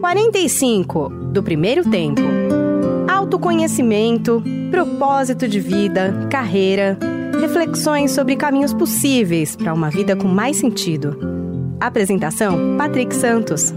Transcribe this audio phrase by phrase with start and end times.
[0.00, 2.22] 45 do primeiro tempo.
[3.06, 6.98] Autoconhecimento, propósito de vida, carreira,
[7.38, 11.18] reflexões sobre caminhos possíveis para uma vida com mais sentido.
[11.78, 13.74] Apresentação: Patrick Santos.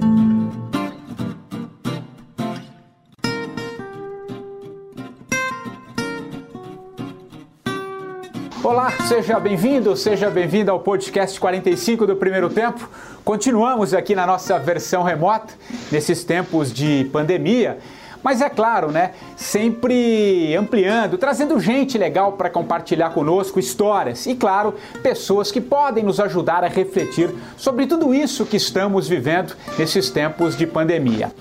[8.74, 12.90] Olá, seja bem-vindo, seja bem-vindo ao podcast 45 do Primeiro Tempo.
[13.24, 15.54] Continuamos aqui na nossa versão remota,
[15.92, 17.78] nesses tempos de pandemia,
[18.24, 19.12] mas é claro, né?
[19.36, 26.20] Sempre ampliando, trazendo gente legal para compartilhar conosco histórias e, claro, pessoas que podem nos
[26.20, 31.32] ajudar a refletir sobre tudo isso que estamos vivendo nesses tempos de pandemia.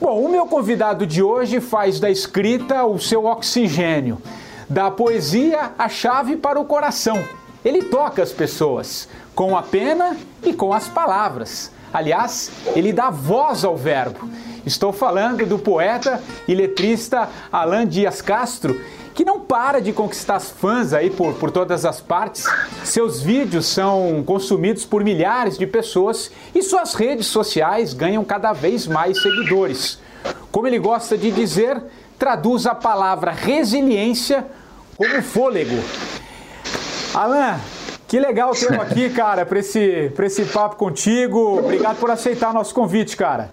[0.00, 4.18] Bom, o meu convidado de hoje faz da escrita o seu oxigênio
[4.70, 7.20] da poesia a chave para o coração.
[7.64, 11.72] Ele toca as pessoas com a pena e com as palavras.
[11.92, 14.30] Aliás, ele dá voz ao verbo.
[14.64, 18.80] Estou falando do poeta e letrista Alain Dias Castro,
[19.12, 22.44] que não para de conquistar fãs aí por, por todas as partes.
[22.84, 28.86] Seus vídeos são consumidos por milhares de pessoas e suas redes sociais ganham cada vez
[28.86, 29.98] mais seguidores.
[30.52, 31.82] Como ele gosta de dizer,
[32.16, 34.46] traduz a palavra resiliência
[35.00, 35.82] como fôlego.
[37.14, 37.58] Alan,
[38.06, 41.58] que legal ter aqui, cara, para esse, esse papo contigo.
[41.58, 43.50] Obrigado por aceitar nosso convite, cara.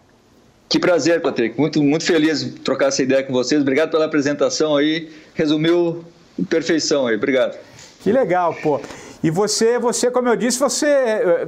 [0.68, 1.58] Que prazer, Patrick.
[1.58, 3.62] Muito, muito feliz de trocar essa ideia com vocês.
[3.62, 5.10] Obrigado pela apresentação aí.
[5.34, 6.04] Resumiu
[6.50, 7.16] perfeição aí.
[7.16, 7.58] Obrigado.
[8.02, 8.82] Que legal, pô.
[9.24, 11.48] E você, você, como eu disse, você,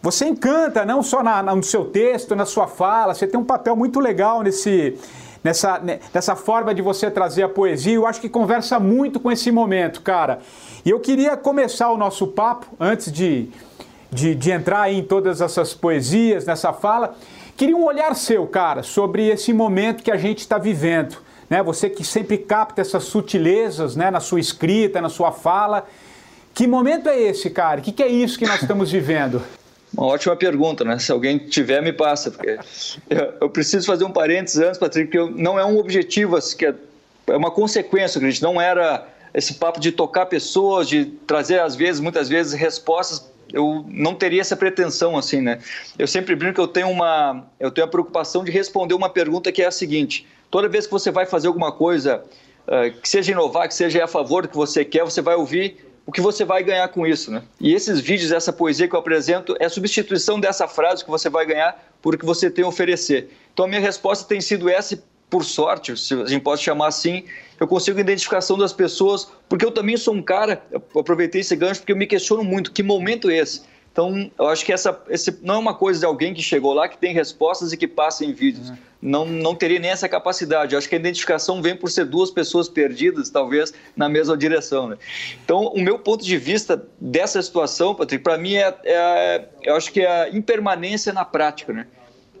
[0.00, 3.14] você encanta não só na, no seu texto, na sua fala.
[3.14, 4.96] Você tem um papel muito legal nesse
[5.42, 5.80] nessa,
[6.12, 7.94] nessa forma de você trazer a poesia.
[7.94, 10.40] Eu acho que conversa muito com esse momento, cara.
[10.84, 13.48] E eu queria começar o nosso papo, antes de,
[14.10, 17.14] de, de entrar em todas essas poesias, nessa fala,
[17.56, 21.18] queria um olhar seu, cara, sobre esse momento que a gente está vivendo.
[21.48, 21.62] Né?
[21.62, 24.10] Você que sempre capta essas sutilezas né?
[24.10, 25.86] na sua escrita, na sua fala.
[26.54, 27.80] Que momento é esse, cara?
[27.80, 29.42] O que, que é isso que nós estamos vivendo?
[29.92, 30.98] Uma ótima pergunta, né?
[30.98, 32.30] Se alguém tiver, me passa.
[32.30, 32.58] Porque
[33.08, 36.66] eu, eu preciso fazer um parênteses antes, Patrick, porque não é um objetivo, assim, que
[36.66, 36.74] é,
[37.28, 38.42] é uma consequência, acredito.
[38.42, 43.28] Não era esse papo de tocar pessoas, de trazer, às vezes, muitas vezes, respostas.
[43.52, 45.58] Eu não teria essa pretensão, assim, né?
[45.98, 49.50] Eu sempre brinco que eu tenho uma, eu tenho a preocupação de responder uma pergunta
[49.50, 52.22] que é a seguinte: toda vez que você vai fazer alguma coisa,
[52.68, 55.89] uh, que seja inovar, que seja a favor do que você quer, você vai ouvir
[56.10, 57.40] o que você vai ganhar com isso, né?
[57.60, 61.30] E esses vídeos, essa poesia que eu apresento é a substituição dessa frase que você
[61.30, 63.30] vai ganhar por o que você tem a oferecer.
[63.54, 65.00] Então a minha resposta tem sido essa,
[65.30, 67.26] por sorte, se a gente pode chamar assim,
[67.60, 70.60] eu consigo identificação das pessoas, porque eu também sou um cara,
[70.98, 73.62] aproveitei esse gancho porque eu me questiono muito, que momento é esse?
[73.92, 76.88] Então, eu acho que essa esse não é uma coisa de alguém que chegou lá,
[76.88, 78.70] que tem respostas e que passa em vídeos.
[78.70, 78.76] Uhum.
[79.02, 80.74] Não, não teria nem essa capacidade.
[80.74, 84.88] Eu acho que a identificação vem por ser duas pessoas perdidas, talvez, na mesma direção.
[84.88, 84.98] Né?
[85.42, 89.90] Então, o meu ponto de vista dessa situação, Patrick, para mim é, é, eu acho
[89.90, 91.72] que é a impermanência na prática.
[91.72, 91.86] Né?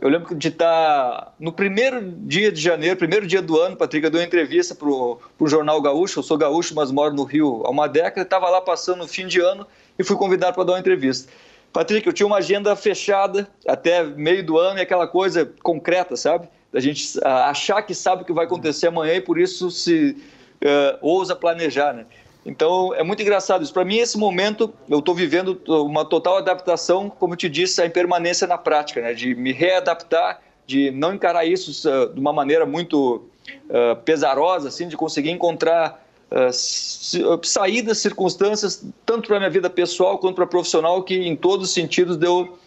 [0.00, 4.10] Eu lembro de estar no primeiro dia de janeiro, primeiro dia do ano, Patrick, eu
[4.10, 6.20] dei uma entrevista para o Jornal Gaúcho.
[6.20, 8.22] Eu sou gaúcho, mas moro no Rio há uma década.
[8.22, 9.66] Estava lá passando o fim de ano
[10.00, 11.30] e fui convidado para dar uma entrevista.
[11.72, 16.48] Patrick, eu tinha uma agenda fechada até meio do ano e aquela coisa concreta, sabe?
[16.72, 20.16] Da gente achar que sabe o que vai acontecer amanhã e por isso se
[20.62, 22.06] uh, ousa planejar, né?
[22.46, 23.74] Então é muito engraçado isso.
[23.74, 27.86] Para mim, esse momento, eu estou vivendo uma total adaptação, como eu te disse, a
[27.86, 29.12] impermanência na prática, né?
[29.12, 33.28] De me readaptar, de não encarar isso uh, de uma maneira muito
[33.68, 40.18] uh, pesarosa, assim, de conseguir encontrar uh, saídas, circunstâncias, tanto para a minha vida pessoal
[40.18, 42.58] quanto para profissional, que em todos os sentidos deu,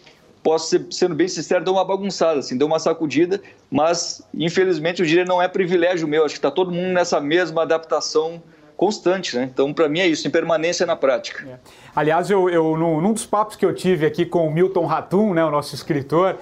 [0.42, 3.42] posso ser, sendo bem sincero, deu uma bagunçada, assim, deu uma sacudida,
[3.72, 7.64] mas infelizmente eu diria não é privilégio meu, acho que está todo mundo nessa mesma
[7.64, 8.42] adaptação
[8.76, 9.50] constante, né?
[9.52, 11.48] Então, para mim é isso, impermanência na prática.
[11.48, 11.60] É.
[11.96, 15.34] Aliás, eu, eu num, num, dos papos que eu tive aqui com o Milton Ratum,
[15.34, 16.38] né, o nosso escritor,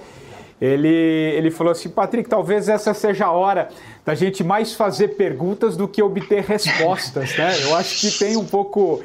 [0.62, 3.68] ele, ele falou assim, Patrick, talvez essa seja a hora
[4.06, 7.52] da gente mais fazer perguntas do que obter respostas, né?
[7.64, 9.02] Eu acho que tem um pouco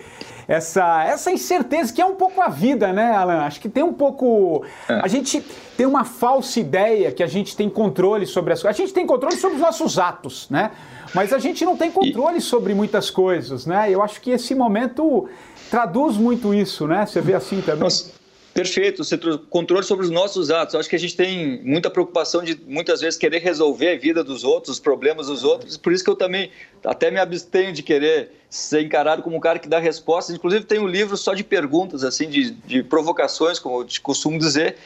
[0.47, 3.39] essa, essa incerteza que é um pouco a vida, né, Alan?
[3.39, 4.63] Acho que tem um pouco.
[4.87, 4.99] É.
[5.03, 5.43] A gente
[5.75, 8.79] tem uma falsa ideia que a gente tem controle sobre as coisas.
[8.79, 10.69] A gente tem controle sobre os nossos atos, né?
[11.11, 13.89] Mas a gente não tem controle sobre muitas coisas, né?
[13.89, 15.27] Eu acho que esse momento
[15.71, 17.03] traduz muito isso, né?
[17.03, 17.85] Você vê assim também.
[17.85, 18.11] Nossa.
[18.57, 19.03] Perfeito,
[19.51, 20.73] controle sobre os nossos atos.
[20.73, 24.23] Eu acho que a gente tem muita preocupação de muitas vezes querer resolver a vida
[24.23, 25.77] dos outros, os problemas dos outros.
[25.77, 26.49] Por isso que eu também
[26.83, 30.35] até me abstenho de querer ser encarado como um cara que dá respostas.
[30.35, 34.77] Inclusive tem um livro só de perguntas, assim, de, de provocações, como eu costumo dizer.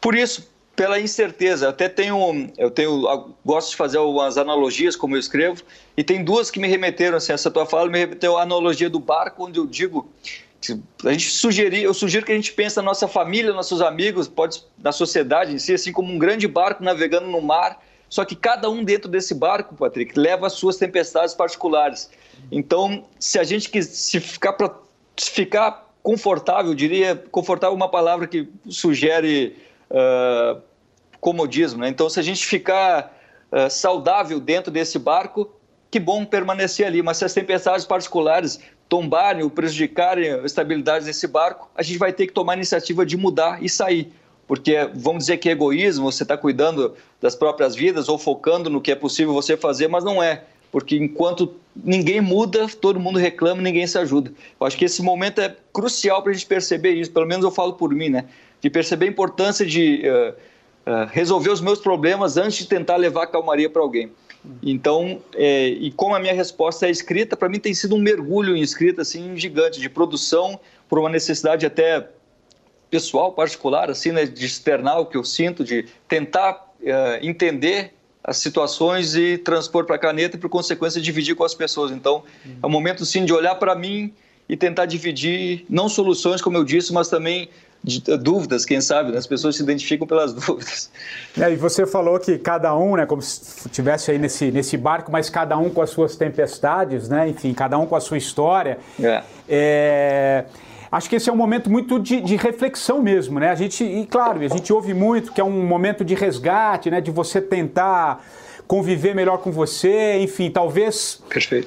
[0.00, 1.66] Por isso, pela incerteza.
[1.66, 5.62] Eu até tenho, eu tenho, gosto de fazer umas analogias como eu escrevo,
[5.98, 8.98] e tem duas que me remeteram, assim, essa tua fala me remeteu à analogia do
[8.98, 10.08] barco, onde eu digo
[11.04, 14.64] a gente sugerir, eu sugiro que a gente pense na nossa família, nossos amigos, pode
[14.82, 18.68] na sociedade em si, assim como um grande barco navegando no mar, só que cada
[18.68, 22.10] um dentro desse barco, Patrick, leva as suas tempestades particulares.
[22.50, 24.74] Então, se a gente se ficar para
[25.16, 29.56] ficar confortável, diria confortável é uma palavra que sugere
[29.90, 30.60] uh,
[31.20, 31.88] comodismo, né?
[31.88, 33.14] Então, se a gente ficar
[33.52, 35.52] uh, saudável dentro desse barco,
[35.90, 37.02] que bom permanecer ali.
[37.02, 42.12] Mas se as tempestades particulares tombarem ou prejudicarem a estabilidade desse barco, a gente vai
[42.12, 44.12] ter que tomar a iniciativa de mudar e sair.
[44.46, 48.80] Porque vamos dizer que é egoísmo, você está cuidando das próprias vidas ou focando no
[48.80, 50.44] que é possível você fazer, mas não é.
[50.72, 54.32] Porque enquanto ninguém muda, todo mundo reclama, ninguém se ajuda.
[54.58, 57.50] Eu acho que esse momento é crucial para a gente perceber isso, pelo menos eu
[57.50, 58.24] falo por mim, né?
[58.60, 60.34] De perceber a importância de uh,
[61.10, 64.10] resolver os meus problemas antes de tentar levar a calmaria para alguém.
[64.62, 68.56] Então, é, e como a minha resposta é escrita, para mim tem sido um mergulho
[68.56, 70.58] em escrita assim gigante de produção
[70.88, 72.08] por uma necessidade até
[72.90, 77.92] pessoal, particular, assim, né, de externar o que eu sinto, de tentar é, entender
[78.24, 81.90] as situações e transpor para a caneta e, por consequência, dividir com as pessoas.
[81.90, 82.22] Então,
[82.62, 84.12] é um momento, sim, de olhar para mim
[84.48, 87.48] e tentar dividir, não soluções, como eu disse, mas também
[87.82, 89.18] de, dúvidas, quem sabe, né?
[89.18, 90.90] as pessoas se identificam pelas dúvidas.
[91.38, 95.10] É, e você falou que cada um, né, como se estivesse aí nesse, nesse barco,
[95.10, 97.28] mas cada um com as suas tempestades, né?
[97.28, 98.78] enfim, cada um com a sua história.
[99.00, 99.22] É.
[99.48, 100.44] é
[100.90, 103.50] acho que esse é um momento muito de, de, reflexão mesmo, né?
[103.50, 107.00] A gente, e claro, a gente ouve muito que é um momento de resgate, né?
[107.00, 108.24] De você tentar
[108.68, 111.22] conviver melhor com você, enfim, talvez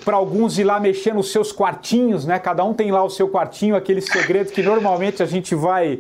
[0.06, 2.38] para alguns ir lá mexer nos seus quartinhos, né?
[2.38, 6.00] Cada um tem lá o seu quartinho, aquele segredo que normalmente a gente vai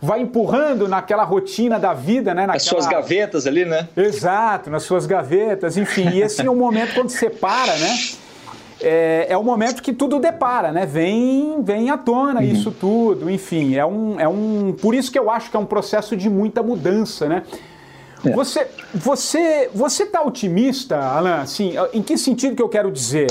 [0.00, 2.42] vai empurrando naquela rotina da vida, né?
[2.42, 2.56] Naquela...
[2.56, 3.88] As suas gavetas ali, né?
[3.96, 6.08] Exato, nas suas gavetas, enfim.
[6.14, 7.98] E esse é o momento quando você para, né?
[8.80, 10.86] É, é o momento que tudo depara, né?
[10.86, 12.46] Vem, vem à tona uhum.
[12.46, 13.74] isso tudo, enfim.
[13.74, 14.74] É um, é um.
[14.80, 17.42] Por isso que eu acho que é um processo de muita mudança, né?
[18.24, 18.30] É.
[18.32, 21.42] Você, você, você está otimista, Alan?
[21.42, 23.28] Assim, em que sentido que eu quero dizer?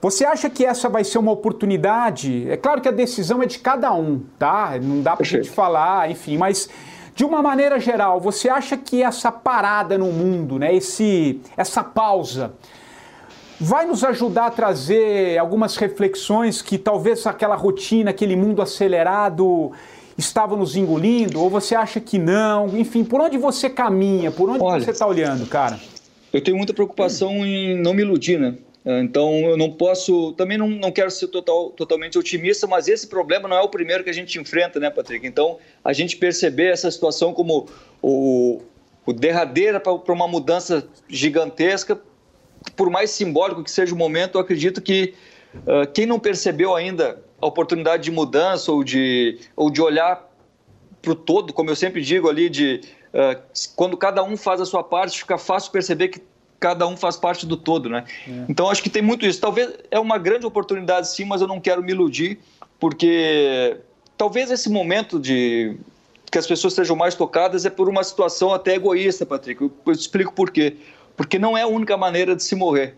[0.00, 2.50] Você acha que essa vai ser uma oportunidade?
[2.50, 4.76] É claro que a decisão é de cada um, tá?
[4.82, 6.68] Não dá para gente falar, enfim, mas
[7.14, 12.54] de uma maneira geral, você acha que essa parada no mundo, né, esse, essa pausa,
[13.60, 19.70] vai nos ajudar a trazer algumas reflexões que talvez aquela rotina, aquele mundo acelerado
[20.16, 21.40] estava nos engolindo?
[21.40, 22.68] Ou você acha que não?
[22.76, 24.30] Enfim, por onde você caminha?
[24.30, 25.78] Por onde Olha, você está olhando, cara?
[26.32, 28.56] Eu tenho muita preocupação em não me iludir, né?
[28.84, 33.48] Então eu não posso, também não, não quero ser total, totalmente otimista, mas esse problema
[33.48, 35.24] não é o primeiro que a gente enfrenta, né, Patrick?
[35.24, 37.68] Então a gente perceber essa situação como
[38.00, 38.60] o,
[39.06, 42.00] o derradeira para uma mudança gigantesca,
[42.76, 45.14] por mais simbólico que seja o momento, eu acredito que
[45.58, 50.30] uh, quem não percebeu ainda a oportunidade de mudança ou de, ou de olhar
[51.02, 52.80] para o todo, como eu sempre digo ali, de
[53.12, 53.42] uh,
[53.74, 56.22] quando cada um faz a sua parte, fica fácil perceber que
[56.60, 58.04] cada um faz parte do todo, né?
[58.28, 58.44] É.
[58.48, 59.40] Então acho que tem muito isso.
[59.40, 62.38] Talvez é uma grande oportunidade sim, mas eu não quero me iludir,
[62.78, 63.78] porque
[64.16, 65.76] talvez esse momento de
[66.30, 69.60] que as pessoas sejam mais tocadas é por uma situação até egoísta, Patrick.
[69.60, 70.76] Eu, eu explico por quê.
[71.16, 72.96] Porque não é a única maneira de se morrer.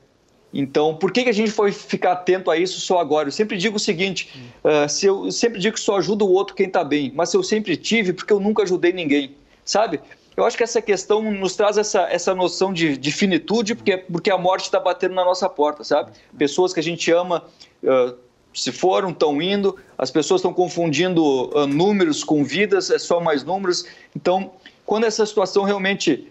[0.54, 3.26] Então, por que, que a gente foi ficar atento a isso só agora?
[3.26, 4.30] Eu sempre digo o seguinte:
[4.62, 7.30] uh, se eu, eu, sempre digo que só ajuda o outro quem está bem, mas
[7.30, 9.34] se eu sempre tive, porque eu nunca ajudei ninguém,
[9.64, 10.00] sabe?
[10.36, 14.30] Eu acho que essa questão nos traz essa, essa noção de, de finitude, porque, porque
[14.30, 16.12] a morte está batendo na nossa porta, sabe?
[16.38, 17.44] Pessoas que a gente ama
[17.82, 18.16] uh,
[18.52, 23.42] se foram, estão indo, as pessoas estão confundindo uh, números com vidas, é só mais
[23.42, 23.86] números.
[24.14, 24.52] Então,
[24.86, 26.30] quando essa situação realmente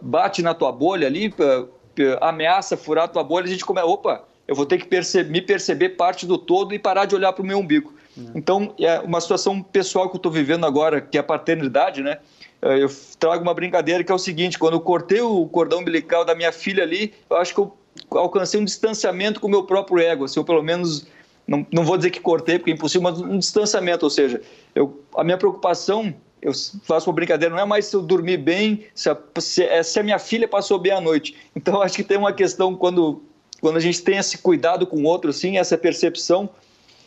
[0.00, 1.32] bate na tua bolha ali,
[2.20, 5.40] ameaça furar a tua bolha, a gente começa, opa, eu vou ter que perceber, me
[5.40, 7.94] perceber parte do todo e parar de olhar para o meu umbigo.
[8.16, 8.20] É.
[8.34, 12.18] Então, é uma situação pessoal que eu estou vivendo agora, que é a paternidade, né?
[12.60, 16.24] É, eu trago uma brincadeira que é o seguinte: quando eu cortei o cordão umbilical
[16.24, 17.72] da minha filha ali, eu acho que eu
[18.10, 21.06] alcancei um distanciamento com o meu próprio ego, assim, eu pelo menos
[21.46, 24.40] não, não vou dizer que cortei, porque é impossível, mas um distanciamento, ou seja,
[24.74, 28.84] eu, a minha preocupação eu faço uma brincadeira, não é mais se eu dormir bem,
[28.92, 31.36] se a, se, é, se a minha filha passou bem a noite.
[31.54, 33.22] Então, acho que tem uma questão quando,
[33.60, 36.50] quando a gente tem esse cuidado com o outro, assim, essa percepção.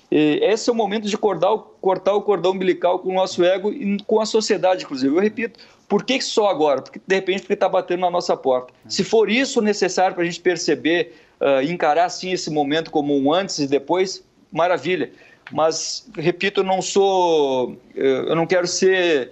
[0.09, 3.97] esse é o momento de cortar, cortar o cordão umbilical com o nosso ego e
[4.03, 5.13] com a sociedade, inclusive.
[5.13, 6.81] Eu repito, por que só agora?
[6.81, 8.73] Porque, de repente, porque está batendo na nossa porta.
[8.87, 13.33] Se for isso necessário para a gente perceber, uh, encarar, sim, esse momento como um
[13.33, 15.11] antes e depois, maravilha
[15.51, 19.31] mas repito, não sou, eu não quero ser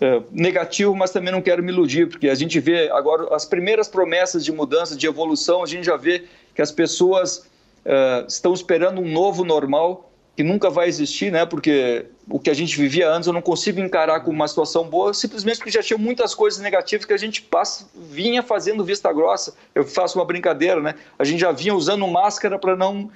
[0.00, 3.88] é, negativo, mas também não quero me iludir, porque a gente vê agora as primeiras
[3.88, 7.38] promessas de mudança, de evolução, a gente já vê que as pessoas
[7.84, 10.07] uh, estão esperando um novo normal
[10.38, 11.44] que nunca vai existir, né?
[11.44, 15.12] Porque o que a gente vivia antes eu não consigo encarar como uma situação boa,
[15.12, 19.56] simplesmente porque já tinha muitas coisas negativas que a gente passa, vinha fazendo vista grossa.
[19.74, 20.94] Eu faço uma brincadeira, né?
[21.18, 23.10] A gente já vinha usando máscara para não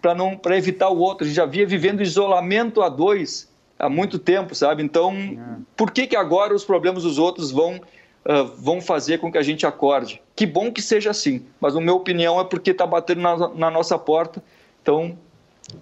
[0.00, 1.24] para não para evitar o outro.
[1.24, 4.82] A gente já vinha vivendo isolamento a dois há muito tempo, sabe?
[4.82, 5.60] Então, é.
[5.76, 7.82] por que que agora os problemas dos outros vão
[8.24, 10.22] uh, vão fazer com que a gente acorde?
[10.34, 13.70] Que bom que seja assim, mas na minha opinião é porque está batendo na, na
[13.70, 14.42] nossa porta.
[14.80, 15.18] Então,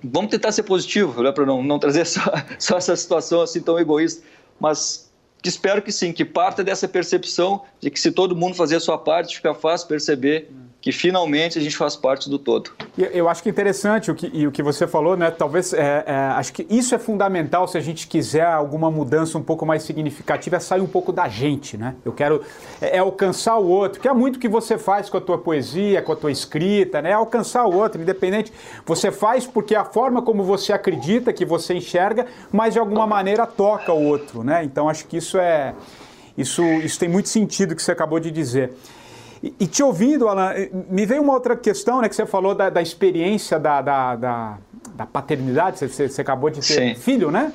[0.02, 2.22] vamos tentar ser positivo, né, para não, não trazer só,
[2.58, 4.22] só essa situação assim tão egoísta,
[4.58, 5.10] mas
[5.44, 8.98] espero que sim, que parta dessa percepção de que se todo mundo fazer a sua
[8.98, 12.70] parte, fica fácil perceber que finalmente a gente faz parte do todo.
[12.96, 15.30] Eu acho que é interessante o que, e o que você falou, né?
[15.30, 19.42] Talvez é, é, acho que isso é fundamental se a gente quiser alguma mudança um
[19.42, 21.96] pouco mais significativa, é sair um pouco da gente, né?
[22.02, 22.42] Eu quero
[22.80, 25.36] é, é, alcançar o outro, que é muito o que você faz com a tua
[25.36, 27.10] poesia, com a tua escrita, né?
[27.10, 28.50] É alcançar o outro, independente.
[28.86, 33.06] Você faz porque é a forma como você acredita, que você enxerga, mas de alguma
[33.06, 34.64] maneira toca o outro, né?
[34.64, 35.74] Então acho que isso é
[36.38, 38.72] isso, isso tem muito sentido que você acabou de dizer.
[39.42, 42.08] E, te ouvindo, Alan, eh, me veio uma outra questão, né?
[42.08, 44.58] Que você falou da, da experiência da, da, da,
[44.94, 46.94] da paternidade, você, você, acabou de ter Sim.
[46.94, 47.50] filho, né?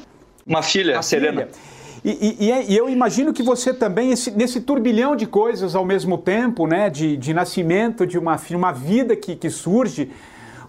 [0.48, 1.42] Uma filha, Uma Serena.
[1.42, 1.76] Filha.
[2.04, 6.18] E, e, e, eu imagino que você também, esse, nesse turbilhão de coisas ao mesmo
[6.18, 6.90] tempo, né?
[6.90, 10.12] De, de nascimento de uma, uma vida que, que surge,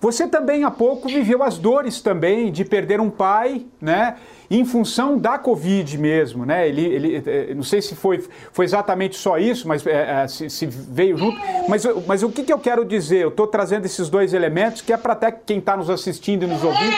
[0.00, 4.16] você também há pouco viveu as dores também de perder um pai, né?
[4.50, 6.68] Em função da Covid mesmo, né?
[6.68, 10.48] Ele, ele eh, não sei se foi, foi exatamente só isso, mas é, é, se,
[10.48, 11.38] se, veio junto.
[11.68, 13.22] Mas, mas o que, que eu quero dizer?
[13.22, 16.46] Eu estou trazendo esses dois elementos que é para até quem está nos assistindo e
[16.46, 16.96] nos ouvindo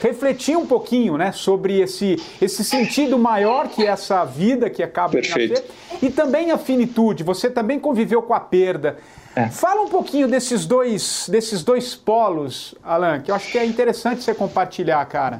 [0.00, 5.54] refletir um pouquinho, né, sobre esse, esse sentido maior que essa vida que acaba Perfeito.
[5.54, 7.22] de nascer e também a finitude.
[7.22, 8.96] Você também conviveu com a perda.
[9.36, 9.48] É.
[9.48, 14.24] Fala um pouquinho desses dois, desses dois polos, Alan, que eu acho que é interessante
[14.24, 15.38] você compartilhar, cara.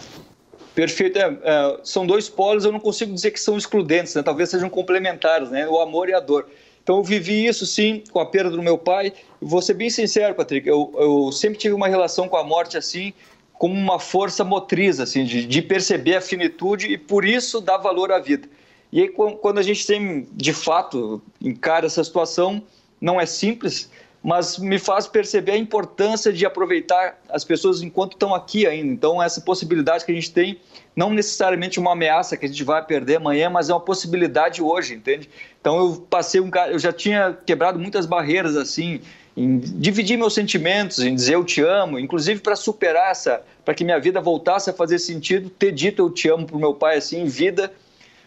[0.75, 1.19] Perfeito.
[1.19, 4.23] É, é, são dois polos, eu não consigo dizer que são excludentes, né?
[4.23, 5.69] talvez sejam complementares, né?
[5.69, 6.49] o amor e a dor.
[6.83, 9.13] Então eu vivi isso sim com a perda do meu pai.
[9.41, 13.13] Vou ser bem sincero, Patrick, eu, eu sempre tive uma relação com a morte assim,
[13.53, 18.11] como uma força motriz, assim, de, de perceber a finitude e por isso dar valor
[18.11, 18.49] à vida.
[18.93, 22.63] E aí quando a gente tem, de fato, encara essa situação,
[23.01, 23.91] não é simples,
[24.23, 28.93] mas me faz perceber a importância de aproveitar as pessoas enquanto estão aqui ainda.
[28.93, 30.61] Então, essa possibilidade que a gente tem,
[30.95, 34.95] não necessariamente uma ameaça que a gente vai perder amanhã, mas é uma possibilidade hoje,
[34.95, 35.31] entende?
[35.59, 39.01] Então, eu passei um eu já tinha quebrado muitas barreiras assim,
[39.35, 43.85] em dividir meus sentimentos, em dizer eu te amo, inclusive para superar essa, para que
[43.85, 46.99] minha vida voltasse a fazer sentido, ter dito eu te amo para o meu pai
[46.99, 47.73] assim em vida.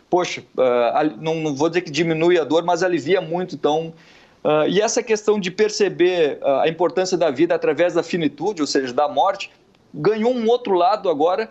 [0.10, 3.56] Poxa, uh, não, não vou dizer que diminui a dor, mas alivia muito.
[3.56, 3.94] Então,
[4.44, 8.68] Uh, e essa questão de perceber uh, a importância da vida através da finitude, ou
[8.68, 9.50] seja, da morte,
[9.94, 11.50] ganhou um outro lado agora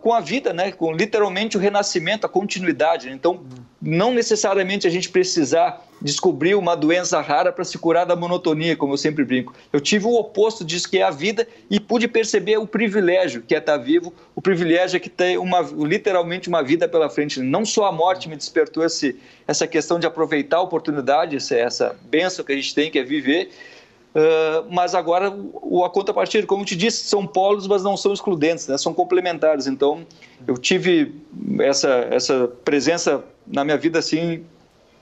[0.00, 0.72] com a vida, né?
[0.72, 3.10] com literalmente o renascimento, a continuidade.
[3.10, 3.44] Então,
[3.80, 8.92] não necessariamente a gente precisar descobrir uma doença rara para se curar da monotonia, como
[8.92, 9.54] eu sempre brinco.
[9.72, 13.54] Eu tive o oposto disso, que é a vida, e pude perceber o privilégio que
[13.54, 17.40] é estar vivo, o privilégio é que tem uma, literalmente uma vida pela frente.
[17.40, 21.96] Não só a morte me despertou esse, essa questão de aproveitar a oportunidade, essa, essa
[22.02, 23.50] benção que a gente tem, que é viver,
[24.14, 28.12] uh, mas agora o, a contrapartida, como eu te disse, são polos, mas não são
[28.12, 28.78] excludentes, né?
[28.78, 29.66] são complementares.
[29.66, 30.06] Então,
[30.46, 31.14] eu tive
[31.60, 34.44] essa, essa presença na minha vida assim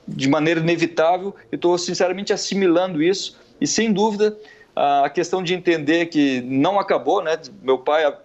[0.07, 4.37] de maneira inevitável e estou sinceramente assimilando isso e sem dúvida
[4.75, 7.39] a questão de entender que não acabou, né?
[7.61, 8.17] Meu pai, a,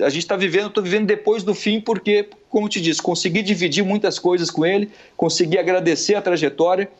[0.00, 3.84] a gente está vivendo, estou vivendo depois do fim porque, como te disse, consegui dividir
[3.84, 6.90] muitas coisas com ele, consegui agradecer a trajetória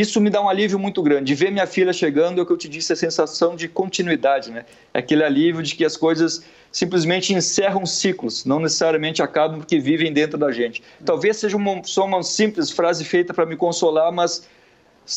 [0.00, 1.26] isso me dá um alívio muito grande.
[1.26, 4.50] De ver minha filha chegando, é o que eu te disse, a sensação de continuidade,
[4.50, 4.64] né?
[4.92, 10.12] É aquele alívio de que as coisas simplesmente encerram ciclos, não necessariamente acabam porque vivem
[10.12, 10.82] dentro da gente.
[11.04, 14.48] Talvez seja uma, só uma simples frase feita para me consolar, mas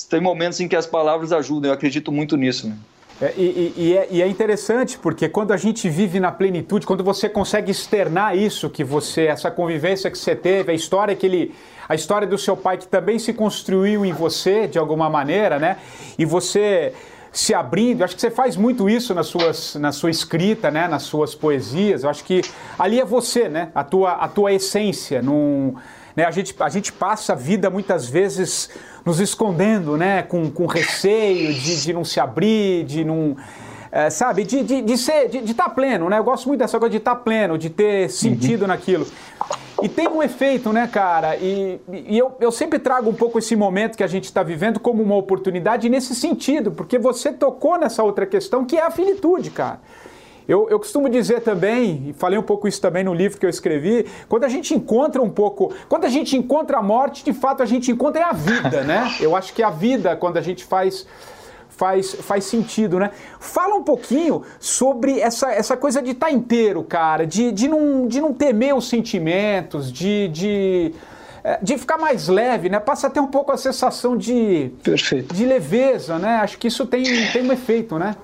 [0.07, 2.67] tem momentos em que as palavras ajudam, eu acredito muito nisso.
[2.69, 2.77] Né?
[3.19, 7.03] É, e, e, é, e, é, interessante porque quando a gente vive na plenitude, quando
[7.03, 11.55] você consegue externar isso que você, essa convivência que você teve, a história que ele,
[11.89, 15.77] a história do seu pai que também se construiu em você de alguma maneira, né?
[16.17, 16.93] E você
[17.31, 20.87] se abrindo, acho que você faz muito isso nas suas, na sua escrita, né?
[20.87, 22.03] Nas suas poesias.
[22.03, 22.41] Eu acho que
[22.77, 23.69] ali é você, né?
[23.73, 25.75] A tua, a tua essência, num,
[26.15, 26.23] né?
[26.25, 28.69] A gente, a gente passa a vida muitas vezes
[29.07, 30.21] nos escondendo, né?
[30.21, 33.37] Com, com receio de, de não se abrir, de não.
[33.89, 36.19] É, sabe, de, de, de ser, de estar tá pleno, né?
[36.19, 38.67] Eu gosto muito dessa coisa de estar tá pleno, de ter sentido uhum.
[38.67, 39.07] naquilo.
[39.81, 41.37] E tem um efeito, né, cara?
[41.37, 44.77] E, e eu, eu sempre trago um pouco esse momento que a gente está vivendo
[44.77, 49.51] como uma oportunidade nesse sentido, porque você tocou nessa outra questão que é a finitude,
[49.51, 49.79] cara.
[50.47, 53.49] Eu, eu, costumo dizer também, e falei um pouco isso também no livro que eu
[53.49, 57.61] escrevi, quando a gente encontra um pouco, quando a gente encontra a morte, de fato
[57.61, 59.13] a gente encontra a vida, né?
[59.19, 61.05] Eu acho que a vida, quando a gente faz
[61.77, 63.11] faz, faz sentido, né?
[63.39, 68.07] Fala um pouquinho sobre essa, essa coisa de estar tá inteiro, cara, de, de, não,
[68.07, 70.93] de não temer os sentimentos, de, de,
[71.43, 72.79] é, de ficar mais leve, né?
[72.79, 75.35] Passa até um pouco a sensação de, Perfeito.
[75.35, 76.37] de leveza, né?
[76.37, 78.15] Acho que isso tem, tem um efeito, né?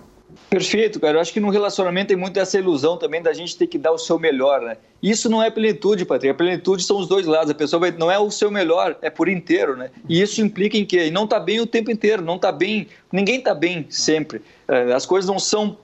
[0.49, 1.17] Perfeito, cara.
[1.17, 3.91] Eu acho que no relacionamento tem muito essa ilusão também da gente ter que dar
[3.91, 4.77] o seu melhor, né?
[5.01, 6.31] Isso não é plenitude, Patrick.
[6.31, 7.49] A plenitude são os dois lados.
[7.49, 9.89] A pessoa vai, não é o seu melhor, é por inteiro, né?
[10.07, 11.07] E isso implica em quê?
[11.07, 12.87] E não tá bem o tempo inteiro, não tá bem.
[13.11, 14.41] Ninguém tá bem sempre.
[14.67, 15.77] É, as coisas não são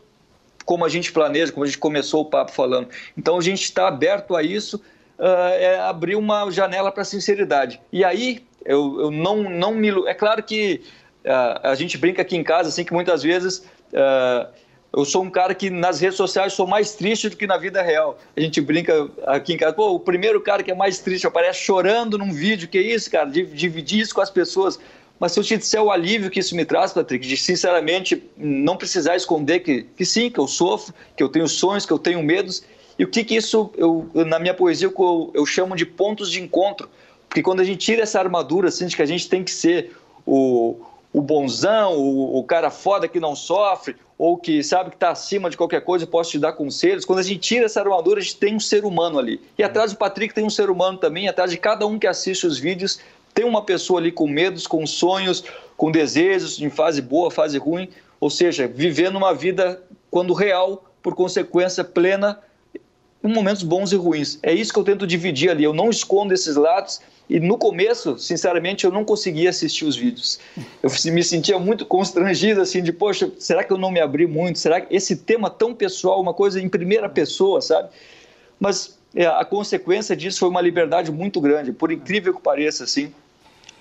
[0.66, 2.90] como a gente planeja, como a gente começou o papo falando.
[3.18, 4.78] Então a gente está aberto a isso,
[5.18, 7.82] uh, é abrir uma janela para sinceridade.
[7.92, 9.90] E aí eu, eu não, não me.
[10.08, 10.82] É claro que
[11.26, 14.48] uh, a gente brinca aqui em casa, assim, que muitas vezes Uh,
[14.92, 17.82] eu sou um cara que nas redes sociais sou mais triste do que na vida
[17.82, 18.18] real.
[18.36, 21.60] A gente brinca aqui em casa, pô, o primeiro cara que é mais triste aparece
[21.60, 23.30] chorando num vídeo, que isso, cara?
[23.30, 24.80] Dividir isso com as pessoas.
[25.20, 28.78] Mas se eu te disser o alívio que isso me traz, Patrick, de sinceramente não
[28.78, 32.24] precisar esconder que, que sim, que eu sofro, que eu tenho sonhos, que eu tenho
[32.24, 32.64] medos,
[32.98, 36.42] e o que que isso, eu, na minha poesia, eu, eu chamo de pontos de
[36.42, 36.90] encontro.
[37.28, 39.96] Porque quando a gente tira essa armadura, assim, de que a gente tem que ser
[40.26, 40.80] o,
[41.20, 45.50] o bonzão, o, o, cara foda que não sofre, ou que sabe que está acima
[45.50, 47.04] de qualquer coisa e posso te dar conselhos.
[47.04, 49.42] Quando a gente tira essa armadura, a gente tem um ser humano ali.
[49.58, 52.48] E atrás do Patrick tem um ser humano também, atrás de cada um que assiste
[52.48, 53.02] os vídeos,
[53.34, 55.44] tem uma pessoa ali com medos, com sonhos,
[55.76, 61.16] com desejos, em fase boa, fase ruim, ou seja, vivendo uma vida quando real, por
[61.16, 62.40] consequência plena,
[63.22, 64.40] momentos bons e ruins.
[64.42, 65.64] É isso que eu tento dividir ali.
[65.64, 70.40] Eu não escondo esses lados e no começo, sinceramente, eu não conseguia assistir os vídeos.
[70.82, 74.58] Eu me sentia muito constrangido, assim, de, poxa, será que eu não me abri muito?
[74.58, 77.90] Será que esse tema tão pessoal, uma coisa em primeira pessoa, sabe?
[78.60, 83.14] Mas é, a consequência disso foi uma liberdade muito grande, por incrível que pareça, assim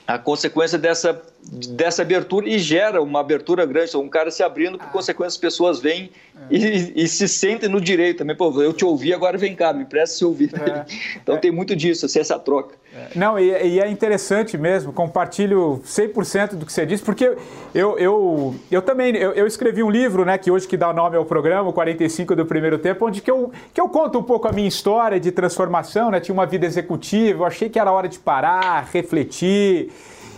[0.08, 1.20] a consequência dessa,
[1.50, 3.96] dessa abertura e gera uma abertura grande.
[3.96, 4.90] Um cara se abrindo, por ah.
[4.90, 6.10] consequência, as pessoas vêm
[6.50, 6.54] é.
[6.54, 8.36] e, e, se sentem no direito também.
[8.36, 10.50] Pô, eu te ouvi, agora vem cá, me presta se ouvir.
[10.54, 10.84] É.
[11.22, 11.38] Então é.
[11.38, 12.74] tem muito disso, assim, essa troca.
[12.94, 13.18] É.
[13.18, 17.36] Não, e, e, é interessante mesmo, compartilho 100% do que você disse, porque
[17.74, 21.16] eu, eu, eu também, eu, eu, escrevi um livro, né, que hoje que dá nome
[21.16, 24.48] ao programa, o 45 do Primeiro Tempo, onde que eu, que eu conto um pouco
[24.48, 28.08] a minha história de transformação, né, tinha uma vida executiva, eu achei que era hora
[28.08, 29.90] de parar, refletir,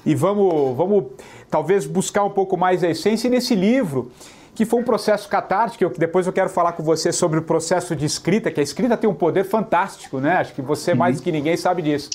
[0.04, 1.04] e vamos, vamos
[1.50, 3.28] talvez buscar um pouco mais a essência.
[3.28, 4.10] E nesse livro,
[4.54, 7.94] que foi um processo catártico, eu, depois eu quero falar com você sobre o processo
[7.96, 10.36] de escrita, que a escrita tem um poder fantástico, né?
[10.36, 12.10] Acho que você, mais do que ninguém, sabe disso.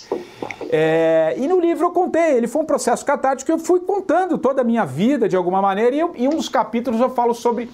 [0.70, 4.62] É, e no livro eu contei, ele foi um processo catártico, eu fui contando toda
[4.62, 7.70] a minha vida, de alguma maneira, e eu, em um dos capítulos eu falo sobre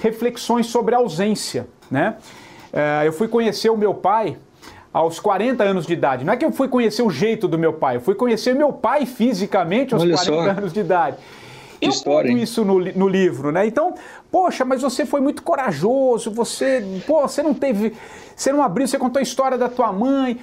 [0.00, 2.16] reflexões sobre ausência, né?
[2.72, 4.36] É, eu fui conhecer o meu pai
[4.96, 6.24] aos 40 anos de idade.
[6.24, 8.72] Não é que eu fui conhecer o jeito do meu pai, eu fui conhecer meu
[8.72, 10.50] pai fisicamente aos Olha 40 só.
[10.50, 11.18] anos de idade.
[11.82, 13.66] Eu História, conto isso no, no livro, né?
[13.66, 13.94] Então,
[14.32, 17.92] poxa, mas você foi muito corajoso, você, pô, você não teve,
[18.34, 20.38] você não abriu, você contou a história da tua mãe.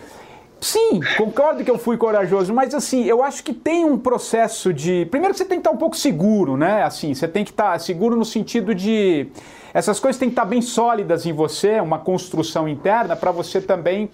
[0.61, 5.07] Sim, concordo que eu fui corajoso, mas assim, eu acho que tem um processo de.
[5.09, 6.83] Primeiro que você tem que estar um pouco seguro, né?
[6.83, 9.25] Assim, você tem que estar seguro no sentido de.
[9.73, 14.11] Essas coisas têm que estar bem sólidas em você, uma construção interna, para você também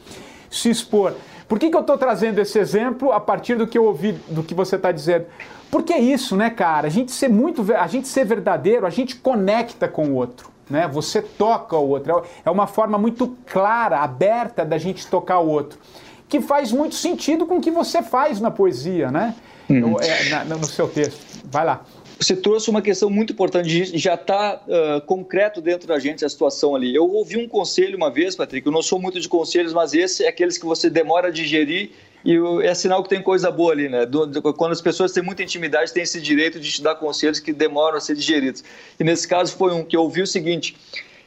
[0.50, 1.14] se expor.
[1.48, 4.44] Por que, que eu estou trazendo esse exemplo a partir do que eu ouvi, do
[4.44, 5.26] que você está dizendo?
[5.72, 6.88] Porque é isso, né, cara?
[6.88, 10.50] A gente ser muito, a gente ser verdadeiro, a gente conecta com o outro.
[10.70, 10.88] Né?
[10.88, 12.24] Você toca o outro.
[12.46, 15.80] É uma forma muito clara, aberta da gente tocar o outro.
[16.28, 19.34] Que faz muito sentido com o que você faz na poesia, né?
[19.68, 20.00] Uhum.
[20.00, 21.42] É, na, no seu texto.
[21.46, 21.82] Vai lá.
[22.20, 26.76] Você trouxe uma questão muito importante, já está uh, concreto dentro da gente a situação
[26.76, 26.94] ali.
[26.94, 30.26] Eu ouvi um conselho uma vez, Patrick, eu não sou muito de conselhos, mas esse
[30.26, 31.92] é aqueles que você demora a digerir
[32.26, 34.06] e é sinal que tem coisa boa ali, né?
[34.06, 37.40] Do, do, quando as pessoas têm muita intimidade, têm esse direito de te dar conselhos
[37.40, 38.64] que demoram a ser digeridos.
[39.00, 40.76] E nesse caso foi um que eu ouvi o seguinte: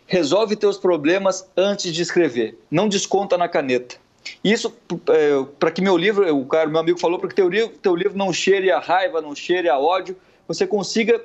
[0.07, 3.97] resolve teus problemas antes de escrever, não desconta na caneta.
[4.45, 4.73] Isso,
[5.09, 7.97] é, para que meu livro, o cara, meu amigo falou, para que teu livro, teu
[7.97, 10.17] livro não cheire a raiva, não cheire a ódio,
[10.55, 11.19] você consiga.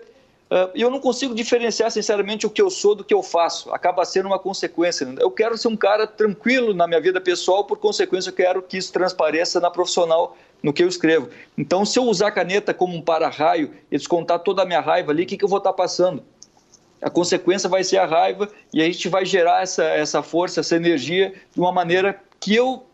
[0.50, 3.70] Uh, eu não consigo diferenciar, sinceramente, o que eu sou do que eu faço.
[3.72, 5.06] Acaba sendo uma consequência.
[5.20, 8.78] Eu quero ser um cara tranquilo na minha vida pessoal, por consequência, eu quero que
[8.78, 11.30] isso transpareça na profissional, no que eu escrevo.
[11.58, 15.12] Então, se eu usar a caneta como um para-raio e descontar toda a minha raiva
[15.12, 16.24] ali, o que, que eu vou estar passando?
[17.02, 20.76] A consequência vai ser a raiva e a gente vai gerar essa, essa força, essa
[20.76, 22.86] energia de uma maneira que eu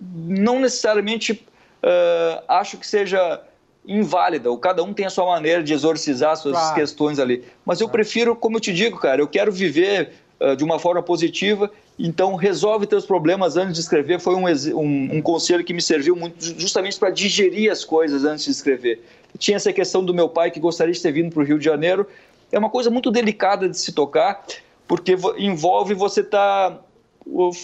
[0.00, 3.40] não necessariamente uh, acho que seja
[3.86, 6.74] inválida, ou cada um tem a sua maneira de exorcizar suas claro.
[6.74, 7.44] questões ali.
[7.64, 11.02] Mas eu prefiro, como eu te digo, cara, eu quero viver uh, de uma forma
[11.02, 14.18] positiva, então resolve teus problemas antes de escrever.
[14.20, 18.44] Foi um, um, um conselho que me serviu muito justamente para digerir as coisas antes
[18.44, 19.04] de escrever.
[19.38, 21.64] Tinha essa questão do meu pai que gostaria de ter vindo para o Rio de
[21.64, 22.06] Janeiro.
[22.50, 24.44] É uma coisa muito delicada de se tocar,
[24.86, 26.80] porque envolve você estar tá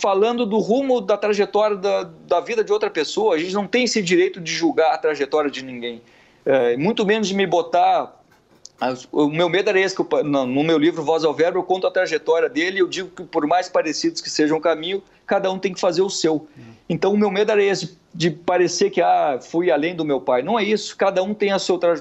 [0.01, 3.35] falando do rumo da trajetória da, da vida de outra pessoa.
[3.35, 6.01] A gente não tem esse direito de julgar a trajetória de ninguém.
[6.45, 8.19] É, muito menos de me botar.
[9.13, 11.87] O meu medo era esse, que eu, no meu livro Voz ao Verbo, eu conto
[11.87, 15.53] a trajetória dele e eu digo que, por mais parecidos que sejam o caminho, cada
[15.53, 16.49] um tem que fazer o seu.
[16.89, 20.43] Então, o meu medo era esse, de parecer que ah, fui além do meu pai.
[20.43, 21.95] Não é isso, cada um tem a sua, tra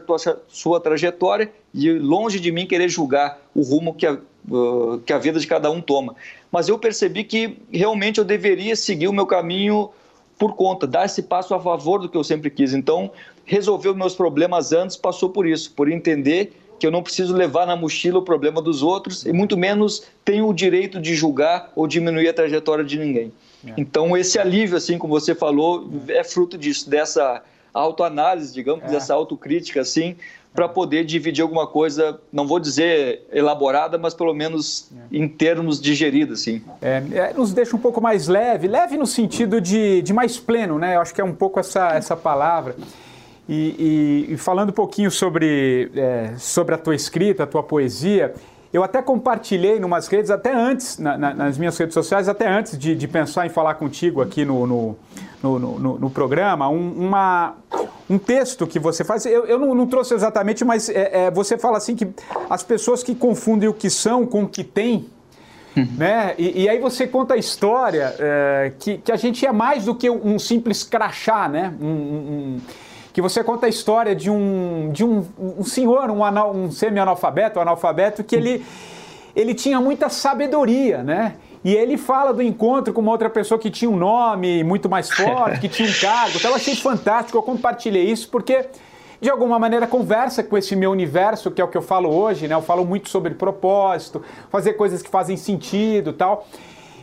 [0.47, 4.17] sua trajetória e longe de mim querer julgar o rumo que a,
[4.49, 6.15] uh, que a vida de cada um toma
[6.51, 9.89] mas eu percebi que realmente eu deveria seguir o meu caminho
[10.37, 12.73] por conta, dar esse passo a favor do que eu sempre quis.
[12.73, 13.11] Então,
[13.45, 17.67] resolver os meus problemas antes passou por isso, por entender que eu não preciso levar
[17.67, 21.85] na mochila o problema dos outros e muito menos tenho o direito de julgar ou
[21.85, 23.33] diminuir a trajetória de ninguém.
[23.67, 23.73] É.
[23.77, 28.87] Então, esse alívio, assim como você falou, é fruto disso, dessa autoanálise, digamos, é.
[28.87, 30.15] dessa autocrítica, assim,
[30.53, 35.17] para poder dividir alguma coisa, não vou dizer elaborada, mas pelo menos é.
[35.17, 36.61] em termos digeridos, assim.
[36.81, 40.79] É, é, nos deixa um pouco mais leve, leve no sentido de, de mais pleno,
[40.79, 40.95] né?
[40.95, 42.75] Eu acho que é um pouco essa, essa palavra.
[43.47, 48.33] E, e, e falando um pouquinho sobre, é, sobre a tua escrita, a tua poesia,
[48.71, 52.77] eu até compartilhei numas redes, até antes, na, na, nas minhas redes sociais, até antes
[52.77, 54.95] de, de, pensar em falar contigo aqui no, no,
[55.41, 57.55] no, no, no programa, um, uma,
[58.07, 59.25] um texto que você faz.
[59.25, 62.07] Eu, eu não, não, trouxe exatamente, mas é, é, você fala assim que
[62.47, 65.09] as pessoas que confundem o que são com o que têm.
[65.75, 65.87] Uhum.
[65.97, 66.35] Né?
[66.37, 69.95] E, e, aí você conta a história é, que, que a gente é mais do
[69.95, 71.73] que um simples crachá, né?
[71.79, 72.61] Um, um,
[73.13, 77.59] que você conta a história de um, de um, um senhor, um, anal, um semi-analfabeto,
[77.59, 78.65] um analfabeto, que ele,
[79.35, 81.35] ele tinha muita sabedoria, né?
[81.63, 85.09] E ele fala do encontro com uma outra pessoa que tinha um nome muito mais
[85.09, 86.37] forte, que tinha um cargo.
[86.37, 88.65] Então eu achei fantástico, eu compartilhei isso porque
[89.21, 92.47] de alguma maneira conversa com esse meu universo, que é o que eu falo hoje,
[92.47, 92.55] né?
[92.55, 96.47] Eu falo muito sobre propósito, fazer coisas que fazem sentido tal.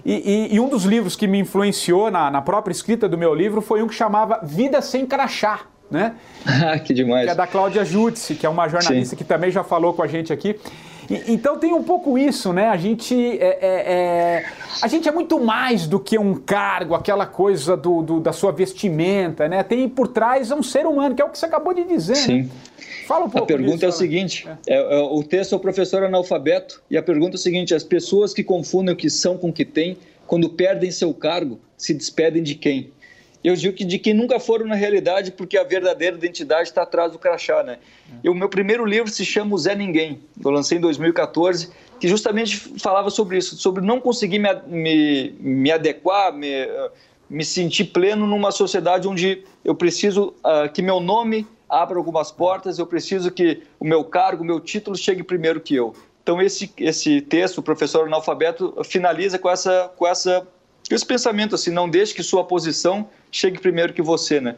[0.05, 3.35] E, e, e um dos livros que me influenciou na, na, própria escrita do meu
[3.35, 6.15] livro foi um que chamava Vida Sem Crachá, né?
[6.85, 7.27] que demais.
[7.27, 9.17] Que é da Cláudia Jutsi, que é uma jornalista Sim.
[9.17, 10.59] que também já falou com a gente aqui.
[11.11, 12.69] E, então tem um pouco isso, né?
[12.69, 14.45] A gente é, é, é,
[14.83, 18.53] a gente é muito mais do que um cargo, aquela coisa do, do, da sua
[18.53, 19.63] vestimenta, né?
[19.63, 22.17] Tem por trás um ser humano, que é o que você acabou de dizer.
[22.17, 22.43] Sim.
[22.43, 22.49] Né?
[23.07, 23.45] Fala um pouco.
[23.45, 24.75] A pergunta disso, é o seguinte: é.
[24.75, 24.99] é.
[24.99, 28.35] É, o texto é o professor analfabeto, e a pergunta é o seguinte: as pessoas
[28.35, 29.97] que confundem o que são com o que têm,
[30.27, 32.91] quando perdem seu cargo, se despedem de quem?
[33.49, 37.13] Eu digo que de quem nunca foram na realidade, porque a verdadeira identidade está atrás
[37.13, 37.79] do crachá, né?
[38.25, 42.09] E o meu primeiro livro se chama O Zé Ninguém, eu lancei em 2014, que
[42.09, 46.51] justamente falava sobre isso, sobre não conseguir me, me, me adequar, me,
[47.29, 52.79] me sentir pleno numa sociedade onde eu preciso uh, que meu nome abra algumas portas,
[52.79, 55.95] eu preciso que o meu cargo, o meu título chegue primeiro que eu.
[56.23, 60.45] Então esse esse texto, o professor analfabeto, finaliza com essa com essa
[60.95, 64.57] esse pensamento assim, não deixe que sua posição chegue primeiro que você, né?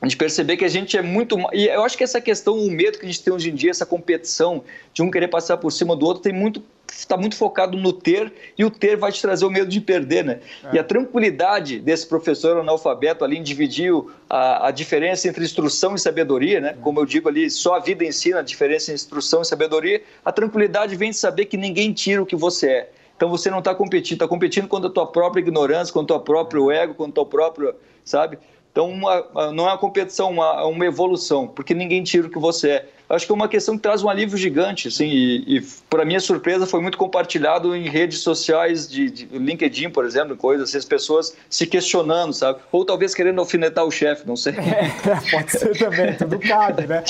[0.00, 1.36] A gente perceber que a gente é muito.
[1.52, 3.70] E eu acho que essa questão, o medo que a gente tem hoje em dia,
[3.70, 6.60] essa competição de um querer passar por cima do outro, tem muito
[6.92, 10.24] está muito focado no ter e o ter vai te trazer o medo de perder,
[10.24, 10.40] né?
[10.64, 10.76] É.
[10.76, 13.92] E a tranquilidade desse professor analfabeto ali em dividir
[14.28, 16.76] a, a, diferença entre instrução e sabedoria, né?
[16.82, 20.02] Como eu digo ali, só a vida ensina a diferença entre instrução e sabedoria.
[20.24, 22.90] A tranquilidade vem de saber que ninguém tira o que você é.
[23.20, 26.24] Então você não está competindo, está competindo contra a tua própria ignorância, contra o teu
[26.24, 28.38] próprio ego, contra o teu próprio, sabe?
[28.72, 32.70] Então, uma, não é uma competição, uma, uma evolução, porque ninguém tira o que você
[32.70, 32.88] é.
[33.08, 36.20] Acho que é uma questão que traz um alívio gigante, assim, e, e para minha
[36.20, 40.84] surpresa foi muito compartilhado em redes sociais de, de LinkedIn, por exemplo, coisas assim, as
[40.84, 42.60] pessoas se questionando, sabe?
[42.70, 44.52] Ou talvez querendo alfinetar o chefe, não sei.
[44.52, 47.02] É, pode ser também, tudo cabe, né?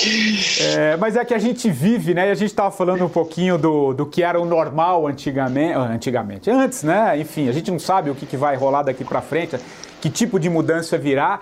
[0.75, 2.29] É, mas é que a gente vive, né?
[2.29, 6.49] E a gente estava falando um pouquinho do, do que era o normal antigamente, antigamente,
[6.49, 7.15] antes, né?
[7.19, 9.55] Enfim, a gente não sabe o que, que vai rolar daqui para frente
[10.01, 11.39] que tipo de mudança virá.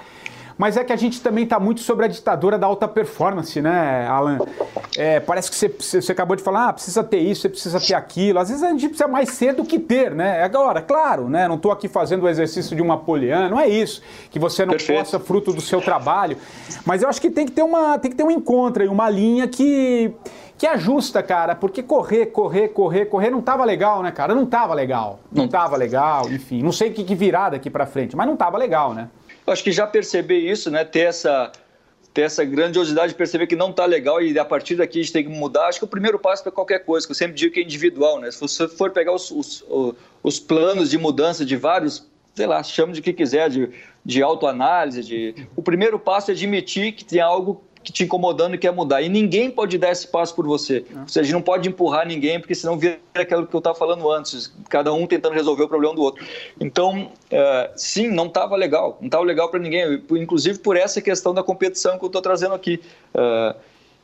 [0.60, 4.06] Mas é que a gente também está muito sobre a ditadura da alta performance, né,
[4.10, 4.39] Alan?
[4.98, 7.93] É, parece que você, você, acabou de falar, ah, precisa ter isso, você precisa ter
[7.93, 8.39] aquilo.
[8.39, 10.43] Às vezes a gente precisa mais ser do que ter, né?
[10.43, 11.48] Agora, claro, né?
[11.48, 14.02] Não estou aqui fazendo o exercício de uma poliana, não é isso.
[14.30, 15.00] Que você não Perfeito.
[15.00, 16.36] possa fruto do seu trabalho.
[16.86, 19.10] Mas eu acho que tem que ter, uma, tem que ter um encontro aí, uma
[19.10, 20.13] linha que
[20.60, 24.36] que ajusta, cara, porque correr, correr, correr, correr não tava legal, né, cara?
[24.36, 25.22] Não tava legal.
[25.32, 26.62] Não, tava legal, enfim.
[26.62, 29.10] Não sei o que, que virá daqui para frente, mas não tava legal, né?
[29.48, 30.84] acho que já perceber isso, né?
[30.84, 31.52] Ter essa
[32.13, 35.13] ter essa grandiosidade de perceber que não está legal e a partir daqui a gente
[35.13, 35.67] tem que mudar.
[35.67, 38.19] Acho que o primeiro passo para qualquer coisa, que eu sempre digo que é individual,
[38.19, 38.30] né?
[38.30, 39.63] Se você for pegar os, os,
[40.22, 43.69] os planos de mudança de vários, sei lá, chame de que quiser, de,
[44.04, 45.48] de autoanálise, de...
[45.56, 49.02] o primeiro passo é admitir que tem algo que te incomodando e quer mudar.
[49.02, 50.86] E ninguém pode dar esse passo por você.
[50.94, 54.54] Ou seja, não pode empurrar ninguém, porque senão vira aquilo que eu estava falando antes,
[54.68, 56.26] cada um tentando resolver o problema do outro.
[56.60, 58.98] Então, é, sim, não estava legal.
[59.00, 62.54] Não estava legal para ninguém, inclusive por essa questão da competição que eu estou trazendo
[62.54, 62.82] aqui.
[63.13, 63.56] É,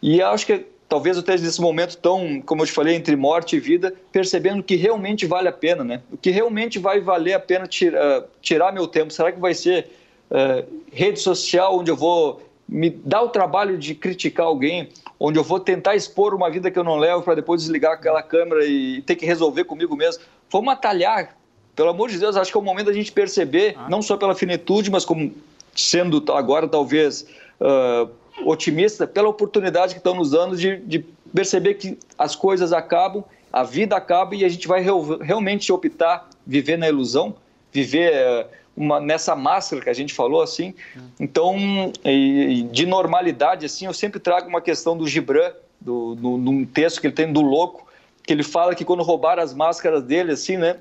[0.02, 3.56] e acho que talvez eu esteja nesse momento tão, como eu te falei, entre morte
[3.56, 6.02] e vida, percebendo que realmente vale a pena, né?
[6.12, 9.12] O que realmente vai valer a pena tirar, tirar meu tempo.
[9.12, 9.90] Será que vai ser
[10.30, 15.44] uh, rede social onde eu vou me dar o trabalho de criticar alguém, onde eu
[15.44, 19.02] vou tentar expor uma vida que eu não levo para depois desligar aquela câmera e
[19.04, 20.24] ter que resolver comigo mesmo.
[20.52, 21.36] Vamos atalhar.
[21.76, 23.88] Pelo amor de Deus, acho que é o momento da gente perceber, ah.
[23.90, 25.34] não só pela finitude, mas como
[25.76, 27.28] sendo agora talvez
[27.60, 28.10] uh,
[28.50, 33.64] otimista, pela oportunidade que estão nos dando de, de, perceber que as coisas acabam, a
[33.64, 34.82] vida acaba e a gente vai
[35.22, 37.36] realmente optar viver na ilusão,
[37.72, 38.14] viver.
[38.14, 40.74] Uh, uma, nessa máscara que a gente falou assim.
[41.20, 41.56] Então,
[42.04, 47.00] e, de normalidade assim, eu sempre trago uma questão do Gibran, do, do, num texto
[47.00, 47.88] que ele tem do louco,
[48.24, 50.78] que ele fala que quando roubaram as máscaras dele assim, né?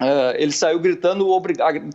[0.00, 1.26] Uh, ele saiu gritando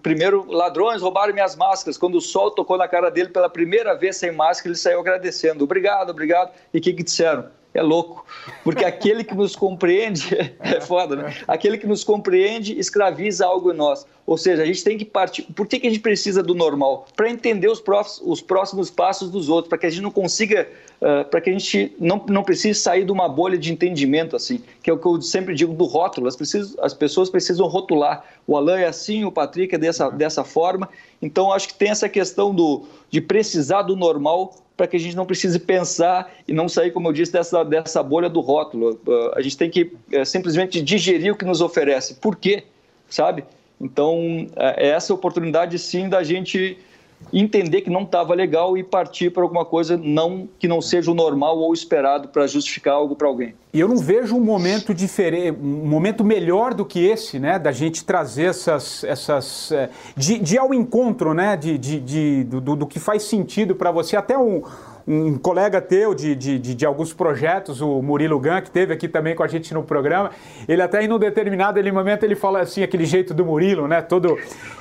[0.03, 4.17] primeiro ladrões roubaram minhas máscaras quando o sol tocou na cara dele pela primeira vez
[4.17, 8.25] sem máscara ele saiu agradecendo obrigado obrigado e o que que disseram é louco,
[8.63, 10.27] porque aquele que nos compreende,
[10.59, 11.35] é foda, né?
[11.47, 14.05] Aquele que nos compreende escraviza algo em nós.
[14.25, 15.43] Ou seja, a gente tem que partir.
[15.53, 17.07] Por que, que a gente precisa do normal?
[17.15, 20.69] Para entender os próximos, os próximos passos dos outros, para que a gente não consiga,
[21.01, 24.61] uh, para que a gente não, não precise sair de uma bolha de entendimento, assim,
[24.83, 26.27] que é o que eu sempre digo do rótulo.
[26.27, 28.23] As, precisam, as pessoas precisam rotular.
[28.45, 30.87] O Alan é assim, o Patrick é dessa, dessa forma.
[31.21, 35.15] Então, acho que tem essa questão do, de precisar do normal para que a gente
[35.15, 38.99] não precise pensar e não sair, como eu disse, dessa, dessa bolha do rótulo.
[39.05, 42.15] Uh, a gente tem que é, simplesmente digerir o que nos oferece.
[42.15, 42.63] Por quê?
[43.07, 43.43] Sabe?
[43.79, 46.79] Então, é, é essa oportunidade, sim, da gente
[47.33, 51.13] entender que não estava legal e partir para alguma coisa não que não seja o
[51.13, 53.53] normal ou esperado para justificar algo para alguém.
[53.73, 57.71] E eu não vejo um momento diferente, um momento melhor do que esse, né, da
[57.71, 62.85] gente trazer essas, essas é, de, de ao encontro, né, de, de, de do, do
[62.85, 64.61] que faz sentido para você, até um
[65.07, 69.07] um colega teu de, de, de, de, alguns projetos, o Murilo Gan, que teve aqui
[69.07, 70.31] também com a gente no programa,
[70.67, 74.01] ele até em um determinado ele, momento ele fala assim, aquele jeito do Murilo, né?
[74.01, 74.37] Todo.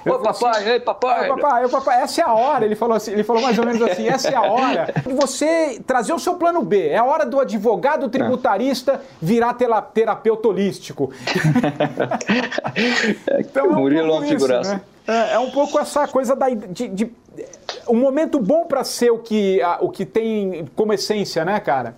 [0.07, 1.31] Ô papai, assim, ei papai!
[1.31, 3.67] Ô papai, ô papai, essa é a hora, ele falou assim, ele falou mais ou
[3.67, 6.89] menos assim, essa é a hora de você trazer o seu plano B.
[6.89, 9.57] É a hora do advogado tributarista virar
[9.95, 11.13] terapeuta holístico.
[13.39, 14.75] então, é um Murilo é uma figuraça.
[14.75, 14.81] Né?
[15.11, 17.13] É, é, um pouco essa coisa da, de, de
[17.89, 21.97] um momento bom para ser o que, a, o que tem como essência, né, cara?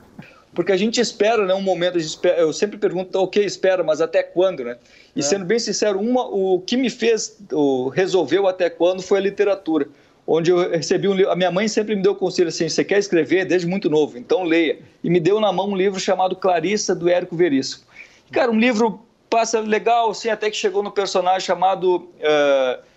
[0.55, 4.23] Porque a gente espera, né, um momento, espera, eu sempre pergunto, ok, espera, mas até
[4.23, 4.77] quando, né?
[5.17, 5.23] E é.
[5.23, 9.89] sendo bem sincero, uma, o que me fez, o, resolveu até quando foi a literatura,
[10.27, 12.99] onde eu recebi um livro, a minha mãe sempre me deu conselho assim, você quer
[12.99, 14.79] escrever desde muito novo, então leia.
[15.03, 17.85] E me deu na mão um livro chamado Clarissa, do Érico Veríssimo.
[18.31, 19.01] Cara, um livro
[19.31, 21.97] passa legal, assim, até que chegou no personagem chamado...
[21.97, 22.92] Uh,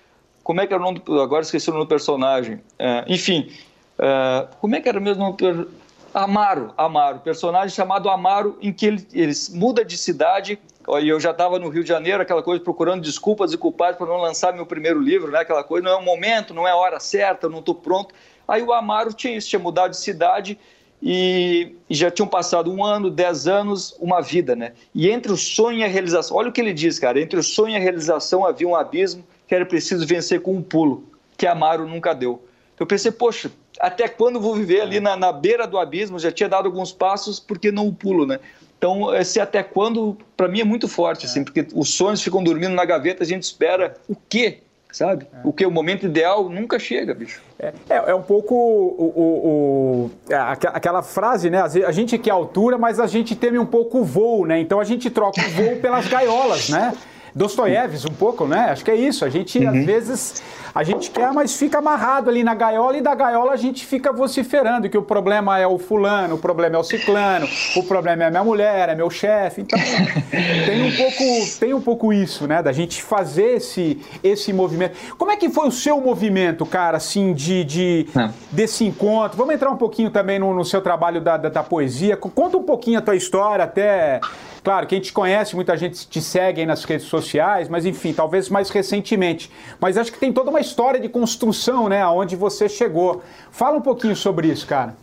[0.46, 3.52] como é que era o nome, agora esqueci o nome do personagem, é, enfim,
[3.98, 5.68] é, como é que era mesmo o nome
[6.14, 10.60] Amaro, Amaro, personagem chamado Amaro, em que ele, ele muda de cidade,
[11.02, 14.06] e eu já estava no Rio de Janeiro, aquela coisa, procurando desculpas e culpados para
[14.06, 15.40] não lançar meu primeiro livro, né?
[15.40, 18.14] aquela coisa, não é o momento, não é a hora certa, não estou pronto.
[18.48, 20.60] Aí o Amaro tinha isso, tinha mudado de cidade
[21.02, 24.74] e, já tinham passado um ano, dez anos, uma vida, né?
[24.94, 27.44] E entre o sonho e a realização, olha o que ele diz, cara, entre o
[27.44, 31.04] sonho e a realização havia um abismo, que era preciso vencer com um pulo,
[31.38, 32.44] que Amaro nunca deu.
[32.80, 36.20] Eu pensei, poxa, até quando vou viver ali na, na beira do abismo?
[36.20, 38.40] Já tinha dado alguns passos, porque não o pulo, né?
[38.78, 42.74] Então, esse até quando, para mim, é muito forte, assim, porque os sonhos ficam dormindo
[42.74, 44.60] na gaveta, a gente espera o quê?
[44.92, 45.28] Sabe?
[45.34, 45.38] É.
[45.44, 45.66] O que?
[45.66, 47.42] O momento ideal nunca chega, bicho.
[47.60, 51.62] É, é, é um pouco o, o, o, é, aquela frase, né?
[51.62, 54.60] A gente quer altura, mas a gente teme um pouco o voo, né?
[54.60, 56.94] Então a gente troca o voo pelas gaiolas, né?
[57.36, 58.70] Dostoiévski um pouco, né?
[58.70, 59.26] Acho que é isso.
[59.26, 59.68] A gente, uhum.
[59.68, 60.44] às vezes,
[60.74, 64.14] a gente quer, mas fica amarrado ali na gaiola e da gaiola a gente fica
[64.14, 67.46] vociferando que o problema é o fulano, o problema é o ciclano,
[67.76, 69.62] o problema é a minha mulher, é meu chefe.
[69.62, 69.78] Então,
[70.66, 72.64] tem um pouco, tem um pouco isso, né?
[72.64, 74.96] Da gente fazer esse, esse movimento.
[75.18, 78.08] Como é que foi o seu movimento, cara, assim, de, de
[78.50, 79.38] desse encontro?
[79.38, 82.16] Vamos entrar um pouquinho também no, no seu trabalho da, da, da poesia.
[82.16, 84.22] Conta um pouquinho a tua história, até
[84.64, 88.14] Claro, quem te conhece, muita gente te segue aí nas redes sociais sociais, mas enfim,
[88.14, 89.52] talvez mais recentemente.
[89.80, 93.22] Mas acho que tem toda uma história de construção, né, aonde você chegou.
[93.52, 94.96] Fala um pouquinho sobre isso, cara.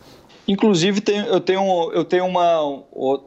[0.47, 2.61] Inclusive, tem, eu tenho, eu tenho uma,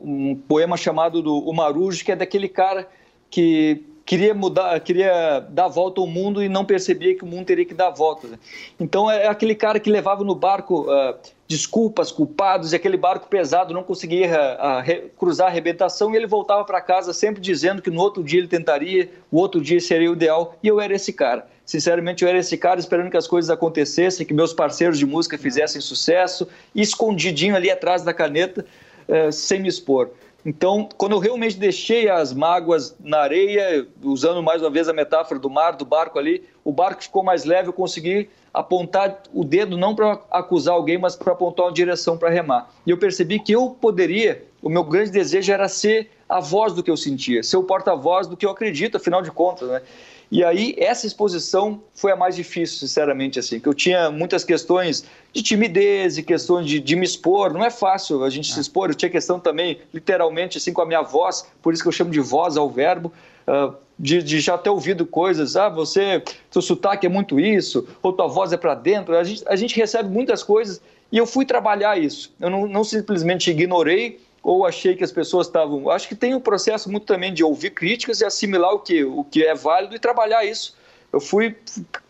[0.02, 2.88] um poema chamado do O Marujo, que é daquele cara
[3.30, 7.64] que queria mudar, queria dar volta ao mundo e não percebia que o mundo teria
[7.64, 8.38] que dar volta.
[8.78, 11.16] Então é aquele cara que levava no barco uh,
[11.48, 16.64] desculpas, culpados, e aquele barco pesado não conseguia uh, cruzar a arrebentação e ele voltava
[16.64, 20.14] para casa sempre dizendo que no outro dia ele tentaria, o outro dia seria o
[20.14, 21.46] ideal, e eu era esse cara.
[21.64, 25.36] Sinceramente, eu era esse cara esperando que as coisas acontecessem, que meus parceiros de música
[25.36, 28.64] fizessem sucesso, escondidinho ali atrás da caneta,
[29.08, 30.10] uh, sem me expor.
[30.46, 35.40] Então, quando eu realmente deixei as mágoas na areia, usando mais uma vez a metáfora
[35.40, 39.76] do mar, do barco ali, o barco ficou mais leve, eu consegui apontar o dedo
[39.76, 42.72] não para acusar alguém, mas para apontar uma direção para remar.
[42.86, 46.80] E eu percebi que eu poderia, o meu grande desejo era ser a voz do
[46.80, 49.82] que eu sentia, ser o porta-voz do que eu acredito, afinal de contas, né?
[50.30, 55.04] E aí, essa exposição foi a mais difícil, sinceramente, assim, que eu tinha muitas questões
[55.32, 57.52] de timidez e questões de, de me expor.
[57.52, 58.54] Não é fácil a gente é.
[58.54, 58.90] se expor.
[58.90, 62.10] Eu tinha questão também, literalmente, assim, com a minha voz, por isso que eu chamo
[62.10, 63.12] de voz ao verbo,
[63.46, 65.56] uh, de, de, já ter ouvido coisas.
[65.56, 69.16] Ah, você, seu sotaque é muito isso, ou tua voz é para dentro.
[69.16, 70.80] A gente, a gente recebe muitas coisas
[71.12, 72.34] e eu fui trabalhar isso.
[72.40, 75.90] Eu não, não simplesmente ignorei ou achei que as pessoas estavam.
[75.90, 79.24] Acho que tem um processo muito também de ouvir críticas e assimilar o que, o
[79.24, 80.76] que é válido e trabalhar isso.
[81.12, 81.56] Eu fui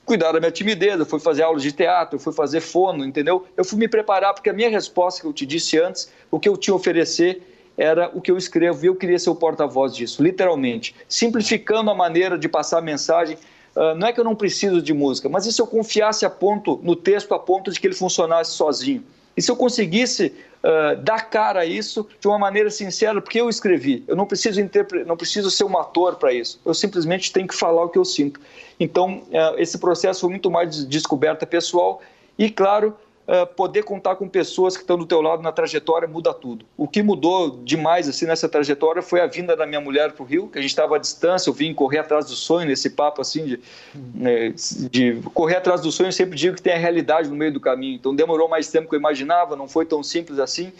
[0.04, 3.46] cuidar da minha timidez, eu fui fazer aulas de teatro, eu fui fazer fono, entendeu?
[3.56, 6.46] Eu fui me preparar, porque a minha resposta que eu te disse antes, o que
[6.46, 7.40] eu tinha a oferecer
[7.74, 10.94] era o que eu escrevo e eu queria ser o porta-voz disso, literalmente.
[11.08, 13.38] Simplificando a maneira de passar a mensagem.
[13.74, 16.30] Uh, não é que eu não preciso de música, mas e se eu confiasse a
[16.30, 19.02] ponto, no texto a ponto de que ele funcionasse sozinho?
[19.36, 20.34] E se eu conseguisse
[20.66, 24.60] uh, dar cara a isso de uma maneira sincera, porque eu escrevi, eu não preciso,
[25.06, 28.04] não preciso ser um ator para isso, eu simplesmente tenho que falar o que eu
[28.04, 28.40] sinto.
[28.78, 32.02] Então, uh, esse processo foi muito mais de descoberta pessoal
[32.38, 32.96] e, claro,
[33.56, 36.64] poder contar com pessoas que estão do teu lado na trajetória muda tudo.
[36.76, 40.26] O que mudou demais assim nessa trajetória foi a vinda da minha mulher para o
[40.26, 43.20] Rio, que a gente estava à distância, eu vim correr atrás do sonho, nesse papo
[43.20, 43.60] assim de,
[44.14, 44.54] né,
[44.90, 47.60] de correr atrás do sonho, eu sempre digo que tem a realidade no meio do
[47.60, 47.96] caminho.
[47.96, 50.72] Então demorou mais tempo que eu imaginava, não foi tão simples assim,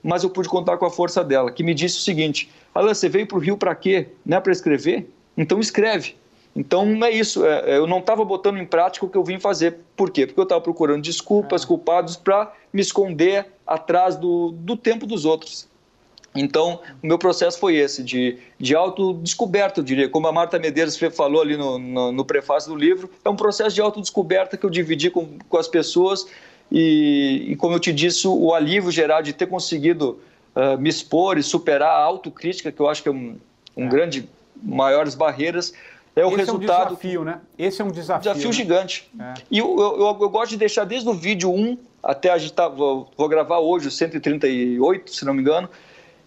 [0.00, 3.08] mas eu pude contar com a força dela, que me disse o seguinte: Alan, você
[3.08, 4.08] veio para o Rio para quê?
[4.24, 5.10] Não é para escrever?
[5.36, 6.14] Então escreve.
[6.54, 9.38] Então é isso, é, é eu não estava botando em prática o que eu vim
[9.38, 9.78] fazer.
[9.96, 10.26] Por quê?
[10.26, 11.66] Porque eu estava procurando desculpas, ah.
[11.66, 15.68] culpados para me esconder atrás do, do tempo dos outros.
[16.34, 20.08] Então, o meu processo foi esse, de, de autodescoberta, eu diria.
[20.08, 23.74] Como a Marta Medeiros falou ali no, no, no prefácio do livro, é um processo
[23.74, 26.26] de autodescoberta que eu dividi com, com as pessoas.
[26.70, 30.20] E, e, como eu te disse, o alívio geral de ter conseguido
[30.54, 33.36] uh, me expor e superar a autocrítica, que eu acho que é um,
[33.76, 33.88] um é.
[33.88, 34.28] grande,
[34.62, 35.72] maiores barreiras,
[36.20, 36.70] é o Esse resultado.
[36.70, 37.40] É um desafio, né?
[37.58, 38.22] Esse é um desafio.
[38.22, 38.52] Desafio né?
[38.52, 39.10] gigante.
[39.18, 39.34] É.
[39.50, 42.68] E eu, eu, eu, gosto de deixar desde o vídeo 1 até a gente tá,
[42.68, 45.68] vou, vou gravar hoje o 138, se não me engano.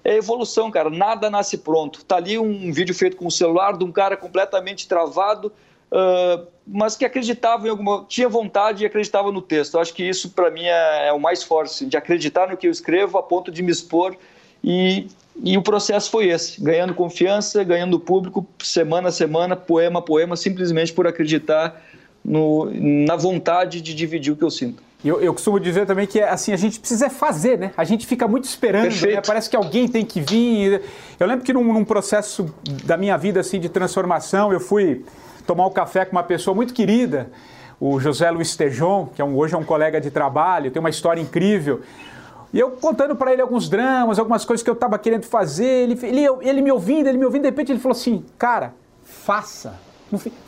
[0.04, 0.90] É evolução, cara.
[0.90, 2.04] Nada nasce pronto.
[2.04, 5.52] Tá ali um vídeo feito com o celular de um cara completamente travado,
[5.92, 8.06] uh, mas que acreditava em alguma.
[8.08, 9.76] tinha vontade e acreditava no texto.
[9.76, 12.58] Eu acho que isso, para mim, é, é, o mais forte, assim, de acreditar no
[12.58, 14.16] que eu escrevo a ponto de me expor
[14.64, 15.08] e
[15.44, 20.36] e o processo foi esse, ganhando confiança, ganhando público, semana a semana, poema a poema,
[20.36, 21.82] simplesmente por acreditar
[22.24, 24.84] no, na vontade de dividir o que eu sinto.
[25.04, 27.72] Eu, eu costumo dizer também que assim a gente precisa fazer, né?
[27.76, 29.20] A gente fica muito esperando, né?
[29.26, 30.84] parece que alguém tem que vir.
[31.20, 35.04] Eu lembro que num, num, processo da minha vida assim de transformação, eu fui
[35.48, 37.32] tomar um café com uma pessoa muito querida,
[37.80, 40.90] o José Luiz Tejon, que é um, hoje é um colega de trabalho, tem uma
[40.90, 41.82] história incrível.
[42.54, 46.00] E eu contando para ele alguns dramas, algumas coisas que eu estava querendo fazer, ele,
[46.04, 49.80] ele, ele me ouvindo, ele me ouvindo, de repente ele falou assim, cara, faça.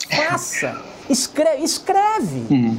[0.10, 0.82] Faça!
[1.10, 1.64] Escreve!
[1.64, 2.46] escreve.
[2.50, 2.78] Uhum.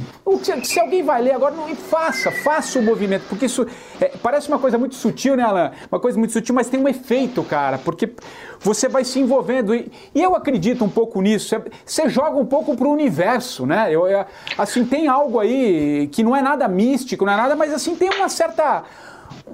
[0.63, 3.65] Se alguém vai ler agora, não, faça, faça o movimento, porque isso
[3.99, 5.71] é, parece uma coisa muito sutil, né, Alan?
[5.91, 8.11] Uma coisa muito sutil, mas tem um efeito, cara, porque
[8.59, 9.73] você vai se envolvendo.
[9.73, 11.55] E, e eu acredito um pouco nisso.
[11.85, 13.87] Você joga um pouco pro universo, né?
[13.89, 14.25] Eu, eu,
[14.57, 18.09] assim, tem algo aí que não é nada místico, não é nada, mas assim, tem
[18.09, 18.83] uma certa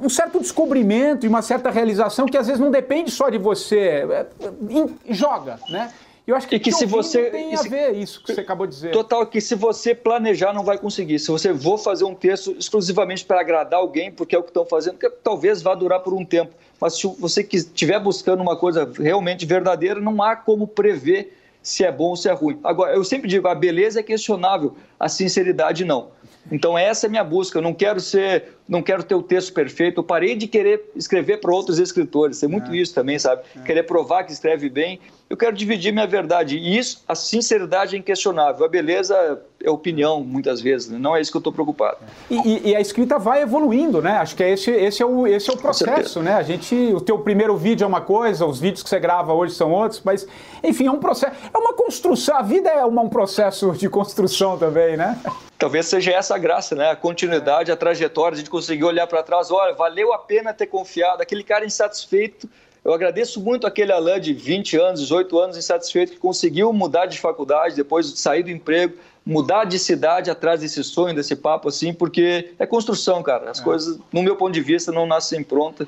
[0.02, 3.80] um certo descobrimento e uma certa realização que às vezes não depende só de você.
[3.80, 4.26] É,
[5.10, 5.91] joga, né?
[6.26, 8.74] Eu acho que, e que se você tem a ver isso que você acabou de
[8.74, 8.91] dizer.
[8.91, 11.18] Total que se você planejar não vai conseguir.
[11.20, 14.66] Se você vou fazer um texto exclusivamente para agradar alguém, porque é o que estão
[14.66, 16.54] fazendo, que talvez vá durar por um tempo.
[16.80, 21.91] Mas se você estiver buscando uma coisa realmente verdadeira, não há como prever se é
[21.91, 22.60] bom ou se é ruim.
[22.64, 26.10] Agora, eu sempre digo, a beleza é questionável, a sinceridade não.
[26.49, 27.57] Então essa é a minha busca.
[27.57, 29.99] Eu não quero ser não quero ter o texto perfeito.
[29.99, 32.39] Eu parei de querer escrever para outros escritores.
[32.39, 32.77] Tem muito é.
[32.77, 33.43] isso também, sabe?
[33.55, 33.63] É.
[33.63, 34.99] Querer provar que escreve bem.
[35.32, 36.57] Eu quero dividir minha verdade.
[36.57, 38.65] E isso, a sinceridade é inquestionável.
[38.65, 40.89] A beleza é opinião, muitas vezes.
[40.89, 40.99] Né?
[40.99, 41.99] Não é isso que eu estou preocupado.
[42.29, 44.17] E, e, e, a escrita vai evoluindo, né?
[44.17, 46.34] Acho que é esse, esse, é, o, esse é o processo, né?
[46.34, 49.55] A gente, o teu primeiro vídeo é uma coisa, os vídeos que você grava hoje
[49.55, 50.27] são outros, mas,
[50.61, 51.34] enfim, é um processo.
[51.53, 52.36] É uma construção.
[52.36, 55.17] A vida é uma, um processo de construção também, né?
[55.57, 56.91] Talvez seja essa a graça, né?
[56.91, 60.67] A continuidade, a trajetória, a gente conseguir olhar para trás, olha, valeu a pena ter
[60.67, 62.49] confiado, aquele cara insatisfeito.
[62.84, 67.19] Eu agradeço muito aquele Alain de 20 anos, 18 anos insatisfeito que conseguiu mudar de
[67.19, 71.93] faculdade depois de sair do emprego, mudar de cidade atrás desse sonho, desse papo assim,
[71.93, 73.51] porque é construção, cara.
[73.51, 73.63] As é.
[73.63, 75.88] coisas, no meu ponto de vista, não nascem prontas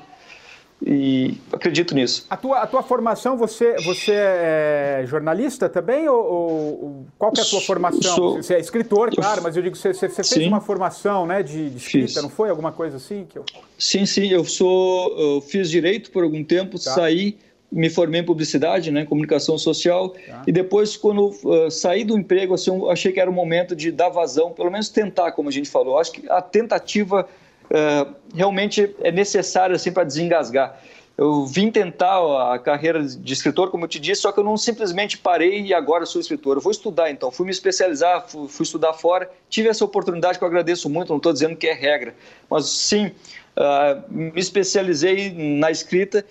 [0.86, 2.26] e acredito nisso.
[2.28, 6.06] A tua, a tua formação, você, você é jornalista também?
[6.06, 8.14] Ou, ou qual é a tua formação?
[8.14, 11.42] Sou, você é escritor, claro, mas eu digo, você, você fez sim, uma formação né,
[11.42, 12.22] de, de escrita, fiz.
[12.22, 12.50] não foi?
[12.50, 13.24] Alguma coisa assim?
[13.26, 13.46] Que eu...
[13.78, 15.18] Sim, sim, eu sou.
[15.18, 16.92] Eu fiz direito por algum tempo, tá.
[16.92, 17.38] saí,
[17.72, 20.42] me formei em publicidade, né, comunicação social, tá.
[20.46, 24.10] e depois, quando uh, saí do emprego, assim, achei que era o momento de dar
[24.10, 25.98] vazão, pelo menos tentar, como a gente falou.
[25.98, 27.26] Acho que a tentativa
[27.70, 30.78] é, realmente é necessário assim para desengasgar.
[31.16, 34.56] Eu vim tentar a carreira de escritor, como eu te disse, só que eu não
[34.56, 36.56] simplesmente parei e agora sou escritor.
[36.56, 37.30] Eu vou estudar, então.
[37.30, 39.30] Fui me especializar, fui, estudar fora.
[39.48, 42.16] Tive essa oportunidade que eu agradeço muito, não estou dizendo que é regra.
[42.50, 46.26] Mas sim, uh, me especializei na escrita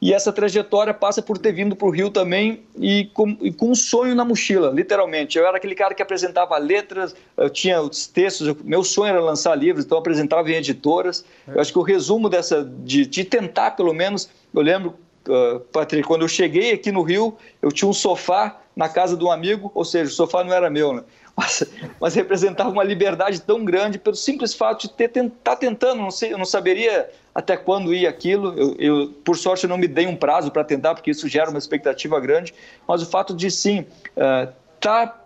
[0.00, 3.70] e essa trajetória passa por ter vindo para o Rio também e com, e com,
[3.70, 5.38] um sonho na mochila, literalmente.
[5.38, 9.20] Eu era aquele cara que apresentava letras, eu tinha os textos, eu, meu sonho era
[9.20, 11.24] lançar livros, então eu apresentava em editoras.
[11.48, 14.94] Eu acho que o resumo dessa, de, de tentar pelo menos, eu lembro,
[15.28, 19.24] uh, Patrick, quando eu cheguei aqui no Rio, eu tinha um sofá na casa de
[19.24, 21.04] um amigo, ou seja, o sofá não era meu, né?
[21.36, 21.62] Mas,
[22.00, 25.10] mas representava uma liberdade tão grande pelo simples fato de ter
[25.44, 28.54] tá tentando, não sei, eu não saberia até quando ia aquilo.
[28.58, 31.50] Eu, eu por sorte eu não me dei um prazo para tentar, porque isso gera
[31.50, 32.54] uma expectativa grande,
[32.88, 33.80] mas o fato de sim,
[34.16, 35.22] uh, tá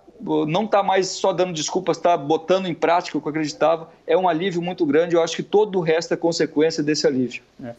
[0.46, 4.14] não está mais só dando desculpas, está botando em prática o que eu acreditava, é
[4.14, 5.14] um alívio muito grande.
[5.14, 7.42] Eu acho que todo o resto é consequência desse alívio.
[7.64, 7.74] É.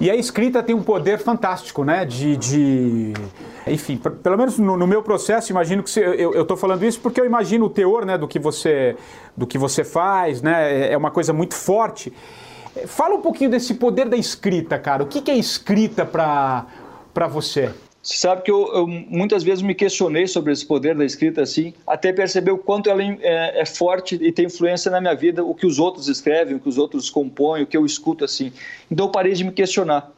[0.00, 2.04] E a escrita tem um poder fantástico, né?
[2.04, 2.36] De.
[2.36, 3.12] de...
[3.66, 7.20] Enfim, pelo menos no, no, meu processo, imagino que você, eu estou falando isso porque
[7.20, 8.96] eu imagino o teor né, do, que você,
[9.36, 10.88] do que você faz, né?
[10.88, 12.12] É, é uma coisa muito forte.
[12.86, 15.02] Fala um pouquinho desse poder da escrita, cara.
[15.04, 17.70] O que, que é escrita para você?
[18.02, 21.72] Você sabe que eu, eu, muitas vezes me questionei sobre esse poder da escrita assim,
[21.86, 25.54] até perceber o quanto ela é, é, forte e tem influência na minha vida, o
[25.54, 28.52] que os outros escrevem, o que os outros compõem, o que eu escuto assim.
[28.90, 30.10] Então eu parei de me questionar.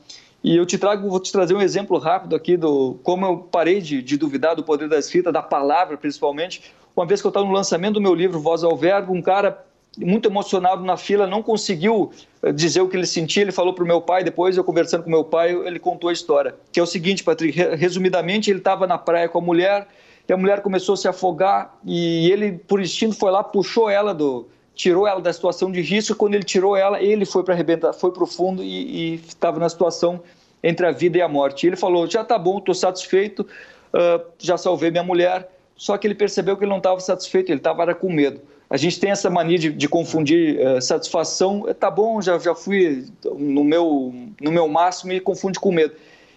[0.43, 3.83] E eu te trago, vou te trazer um exemplo rápido aqui do como eu parei
[3.83, 6.63] de, de duvidar do poder da escrita, da palavra principalmente.
[6.97, 9.63] Uma vez que eu estava no lançamento do meu livro Voz ao Verbo, um cara
[9.99, 12.13] muito emocionado na fila, não conseguiu
[12.53, 13.43] dizer o que ele sentia.
[13.43, 16.13] Ele falou para o meu pai, depois eu conversando com meu pai, ele contou a
[16.13, 16.55] história.
[16.73, 19.87] Que é o seguinte, Patrick, resumidamente, ele estava na praia com a mulher,
[20.29, 24.15] e a mulher começou a se afogar, e ele, por instinto, foi lá, puxou ela
[24.15, 24.49] do.
[24.75, 26.17] tirou ela da situação de risco.
[26.17, 29.69] Quando ele tirou ela, ele foi para arrebentar, foi para o fundo e estava na
[29.69, 30.23] situação
[30.63, 31.67] entre a vida e a morte.
[31.67, 35.51] Ele falou: já tá bom, estou satisfeito, uh, já salvei minha mulher.
[35.77, 38.41] Só que ele percebeu que ele não estava satisfeito, ele estava com medo.
[38.75, 41.63] A gente tem essa mania de, de confundir uh, satisfação.
[41.79, 43.07] Tá bom, já, já fui
[43.39, 45.95] no meu, no meu máximo e confunde com medo.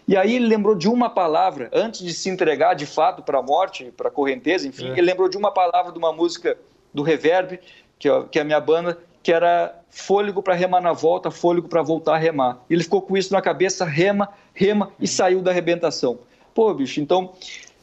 [0.07, 3.41] E aí ele lembrou de uma palavra, antes de se entregar de fato para a
[3.41, 4.91] morte, para a correnteza, enfim, é.
[4.91, 6.55] ele lembrou de uma palavra de uma música
[6.93, 7.59] do Reverb,
[7.97, 11.67] que é, que é a minha banda, que era fôlego para remar na volta, fôlego
[11.67, 12.59] para voltar a remar.
[12.69, 16.19] Ele ficou com isso na cabeça, rema, rema e saiu da arrebentação.
[16.53, 17.33] Pô, bicho, então,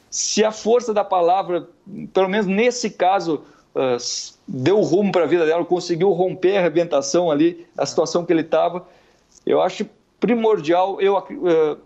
[0.09, 1.67] se a força da palavra,
[2.13, 3.43] pelo menos nesse caso,
[3.75, 3.97] uh,
[4.47, 8.41] deu rumo para a vida dela, conseguiu romper a arrebentação ali, a situação que ele
[8.41, 8.87] estava.
[9.45, 9.85] Eu acho
[10.19, 11.77] primordial eu, uh,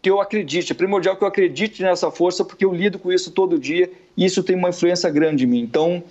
[0.00, 3.32] que eu acredite, é primordial que eu acredite nessa força, porque eu lido com isso
[3.32, 5.60] todo dia e isso tem uma influência grande em mim.
[5.60, 6.02] Então,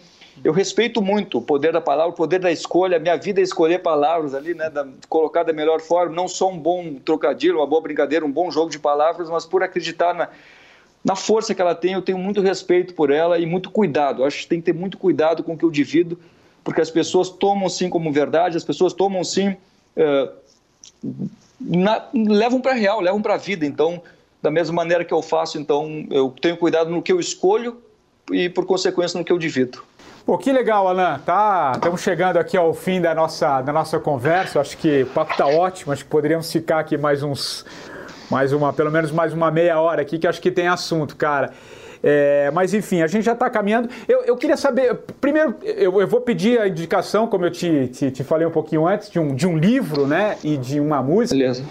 [0.44, 2.98] eu respeito muito o poder da palavra, o poder da escolha.
[2.98, 6.16] Minha vida é escolher palavras ali, né, da, colocar da melhor forma.
[6.16, 9.62] Não só um bom trocadilho, uma boa brincadeira, um bom jogo de palavras, mas por
[9.62, 10.30] acreditar na,
[11.04, 14.24] na força que ela tem, eu tenho muito respeito por ela e muito cuidado.
[14.24, 16.18] acho que tem que ter muito cuidado com o que eu divido,
[16.64, 19.56] porque as pessoas tomam sim como verdade, as pessoas tomam sim.
[19.98, 20.44] Uh,
[21.60, 23.66] na, levam para real, levam para a vida.
[23.66, 24.02] Então,
[24.42, 27.82] da mesma maneira que eu faço, então eu tenho cuidado no que eu escolho
[28.32, 29.84] e, por consequência, no que eu divido.
[30.26, 31.20] Pô, que legal, Alan.
[31.20, 34.62] Tá, estamos chegando aqui ao fim da nossa, da nossa conversa.
[34.62, 35.92] Acho que o papo está ótimo.
[35.92, 37.66] Acho que poderíamos ficar aqui mais uns
[38.34, 41.52] mais uma, pelo menos mais uma meia hora aqui, que acho que tem assunto, cara.
[42.02, 43.88] É, mas enfim, a gente já está caminhando.
[44.10, 48.10] Eu, eu, queria saber, primeiro, eu, eu, vou pedir a indicação, como eu te, te,
[48.10, 50.36] te, falei um pouquinho antes, de um, de um livro, né?
[50.44, 51.38] E de uma música.
[51.38, 51.64] Beleza.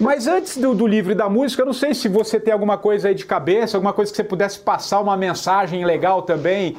[0.00, 2.78] Mas antes do, do, livro e da música, eu não sei se você tem alguma
[2.78, 6.76] coisa aí de cabeça, alguma coisa que você pudesse passar uma mensagem legal também,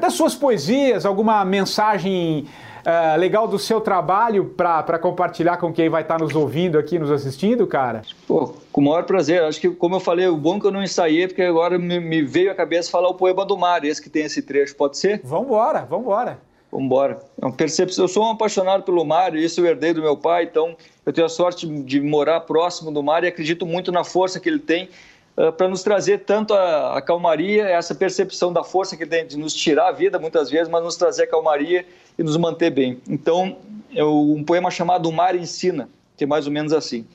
[0.00, 2.46] das suas poesias, alguma mensagem
[2.86, 6.98] uh, legal do seu trabalho para compartilhar com quem vai estar tá nos ouvindo aqui,
[6.98, 8.02] nos assistindo, cara?
[8.26, 9.42] Pô, com o maior prazer.
[9.42, 11.98] Acho que, como eu falei, o bom é que eu não ensaiei, porque agora me,
[11.98, 14.76] me veio à cabeça falar o poema do mar, esse que tem esse trecho.
[14.76, 15.20] Pode ser?
[15.24, 16.38] Vambora, vambora.
[16.70, 17.20] Vambora.
[17.40, 18.04] É um percepção.
[18.04, 21.12] Eu sou um apaixonado pelo mar, e isso eu herdei do meu pai, então eu
[21.12, 24.58] tenho a sorte de morar próximo do mar e acredito muito na força que ele
[24.58, 24.88] tem
[25.36, 29.36] uh, para nos trazer tanto a, a, calmaria, essa percepção da força que tem de
[29.36, 31.86] nos tirar a vida muitas vezes, mas nos trazer a calmaria
[32.18, 33.00] e nos manter bem.
[33.08, 33.58] Então,
[33.94, 37.06] é um poema chamado O Mar Ensina, que é mais ou menos assim.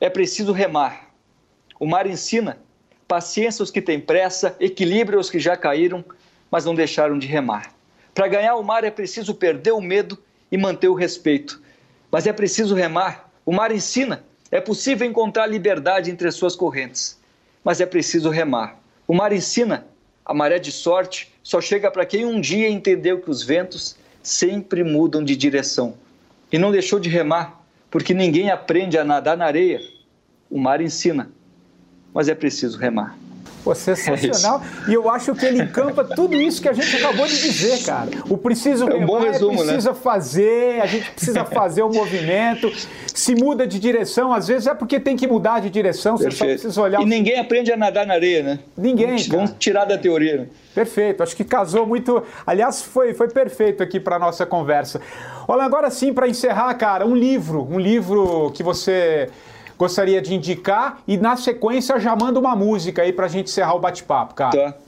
[0.00, 1.10] É preciso remar.
[1.78, 2.58] O mar ensina
[3.06, 6.04] paciência aos que têm pressa, equilíbrio aos que já caíram,
[6.50, 7.72] mas não deixaram de remar.
[8.14, 10.18] Para ganhar o mar é preciso perder o medo
[10.50, 11.60] e manter o respeito
[12.10, 13.30] mas é preciso remar.
[13.44, 14.24] O mar ensina.
[14.50, 17.20] É possível encontrar liberdade entre as suas correntes,
[17.66, 18.78] mas é preciso remar.
[19.08, 19.88] O mar ensina.
[20.24, 24.84] A maré de sorte só chega para quem um dia entendeu que os ventos sempre
[24.84, 25.94] mudam de direção
[26.52, 27.60] e não deixou de remar,
[27.90, 29.80] porque ninguém aprende a nadar na areia.
[30.48, 31.28] O mar ensina,
[32.14, 33.18] mas é preciso remar.
[33.66, 34.62] Pô, sensacional.
[34.86, 37.82] É e eu acho que ele encampa tudo isso que a gente acabou de dizer,
[37.82, 38.08] cara.
[38.30, 39.98] O preciso é um bom resumo, é precisa né?
[40.00, 42.72] fazer, a gente precisa fazer o movimento.
[43.12, 46.36] Se muda de direção, às vezes é porque tem que mudar de direção, Perfeito.
[46.36, 47.02] você só precisa olhar.
[47.02, 48.60] E ninguém aprende a nadar na areia, né?
[48.76, 49.08] Ninguém.
[49.08, 50.36] Vamos, vamos tirar da teoria.
[50.42, 50.46] Né?
[50.72, 52.22] Perfeito, acho que casou muito.
[52.46, 55.00] Aliás, foi, foi perfeito aqui para nossa conversa.
[55.48, 59.28] Olha, agora sim, para encerrar, cara, um livro, um livro que você
[59.78, 63.74] gostaria de indicar e na sequência já manda uma música aí para a gente encerrar
[63.74, 64.72] o bate-papo, cara.
[64.72, 64.78] Tá.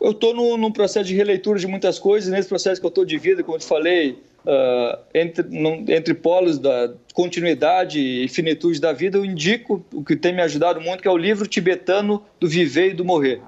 [0.00, 3.16] Eu estou num processo de releitura de muitas coisas, nesse processo que eu estou de
[3.18, 8.92] vida, como eu te falei, uh, entre, num, entre polos da continuidade e finitude da
[8.92, 12.48] vida, eu indico o que tem me ajudado muito, que é o livro tibetano do
[12.48, 13.40] Viver e do Morrer.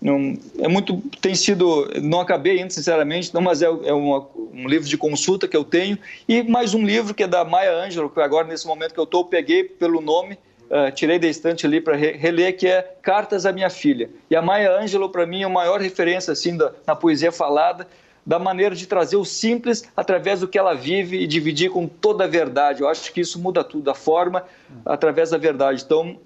[0.00, 4.66] Não, é muito, tem sido, não acabei ainda, sinceramente, não, mas é, é uma, um
[4.66, 8.08] livro de consulta que eu tenho, e mais um livro que é da Maya Angelou,
[8.08, 10.38] que agora, nesse momento que eu estou, peguei pelo nome,
[10.70, 14.08] uh, tirei da estante ali para re, reler, que é Cartas à Minha Filha.
[14.30, 17.86] E a Maya Angelou, para mim, é a maior referência, assim, da, na poesia falada,
[18.24, 22.24] da maneira de trazer o simples através do que ela vive e dividir com toda
[22.24, 22.80] a verdade.
[22.80, 24.44] Eu acho que isso muda tudo, a forma
[24.84, 25.82] através da verdade.
[25.84, 26.16] Então,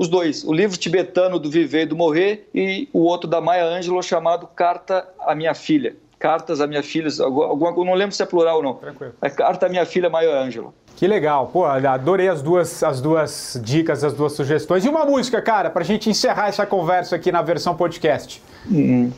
[0.00, 3.66] os dois, o livro tibetano do Viver e do Morrer e o outro da Maya
[3.66, 5.94] Angelou chamado Carta à Minha Filha.
[6.18, 8.74] Cartas à Minha Filha, alguma, não lembro se é plural ou não.
[8.76, 9.12] Tranquilo.
[9.20, 10.72] É Carta à Minha Filha Maya Angelou.
[10.96, 14.86] Que legal, pô, adorei as duas, as duas dicas, as duas sugestões.
[14.86, 18.42] E uma música, cara, pra gente encerrar essa conversa aqui na versão podcast.
[18.72, 19.12] Hum.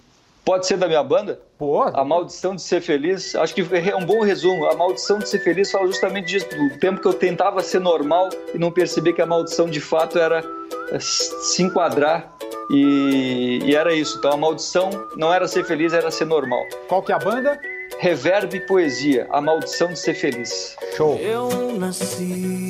[0.44, 1.40] Pode ser da minha banda?
[1.56, 1.82] Pô.
[1.82, 3.36] A Maldição de Ser Feliz.
[3.36, 4.66] Acho que é um bom resumo.
[4.66, 8.28] A Maldição de Ser Feliz fala justamente disso, do tempo que eu tentava ser normal
[8.52, 10.42] e não perceber que a maldição de fato era
[10.90, 12.32] é, se enquadrar
[12.70, 14.18] e, e, era isso.
[14.18, 16.64] Então a maldição não era ser feliz, era ser normal.
[16.88, 17.60] Qual que é a banda?
[18.00, 20.76] Reverb e Poesia, a maldição de ser feliz.
[20.96, 21.18] Show.
[21.18, 22.68] Eu nasci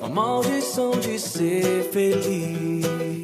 [0.00, 3.23] a maldição de ser feliz.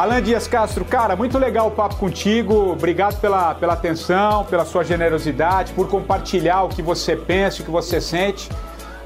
[0.00, 2.72] Alan Dias Castro, cara, muito legal o papo contigo.
[2.72, 7.70] Obrigado pela, pela atenção, pela sua generosidade, por compartilhar o que você pensa, o que
[7.70, 8.48] você sente.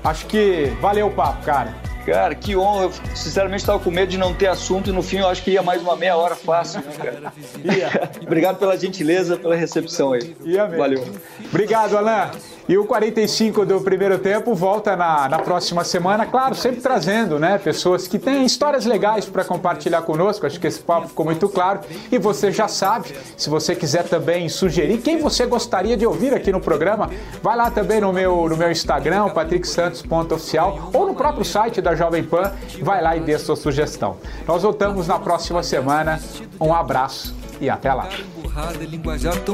[0.05, 1.75] Acho que valeu o papo, cara.
[2.05, 2.85] Cara, que honra.
[2.85, 5.53] Eu, sinceramente, estava com medo de não ter assunto e no fim eu acho que
[5.53, 7.33] ia mais uma meia hora fácil, né, cara?
[8.23, 10.37] Obrigado pela gentileza, pela recepção aí.
[10.45, 10.79] Ia mesmo.
[10.79, 11.05] Valeu.
[11.49, 12.31] Obrigado, Alain.
[12.67, 17.59] E o 45 do primeiro tempo volta na, na próxima semana, claro, sempre trazendo né,
[17.59, 20.47] pessoas que têm histórias legais para compartilhar conosco.
[20.47, 21.81] Acho que esse papo ficou muito claro.
[22.11, 26.51] E você já sabe, se você quiser também sugerir quem você gostaria de ouvir aqui
[26.51, 27.11] no programa,
[27.43, 32.23] vai lá também no meu, no meu Instagram, patricksantos.oficial, ou no próprio site da Jovem
[32.23, 34.17] Pan, vai lá e dê sua sugestão.
[34.47, 36.21] Nós voltamos na próxima semana.
[36.61, 38.09] Um abraço e até lá.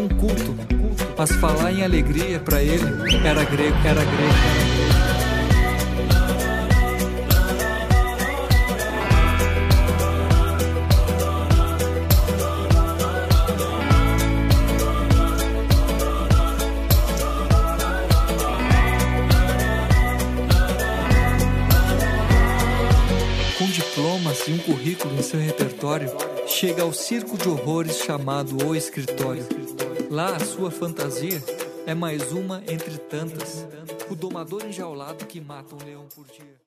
[0.09, 0.57] culto
[1.17, 2.85] mas falar em alegria para ele
[3.25, 4.80] era grego, era grego.
[25.23, 26.11] Seu repertório,
[26.47, 29.47] chega ao circo de horrores chamado O Escritório.
[30.11, 31.43] Lá a sua fantasia
[31.87, 33.67] é mais uma entre tantas,
[34.11, 36.60] o domador enjaulado que mata um leão por dia.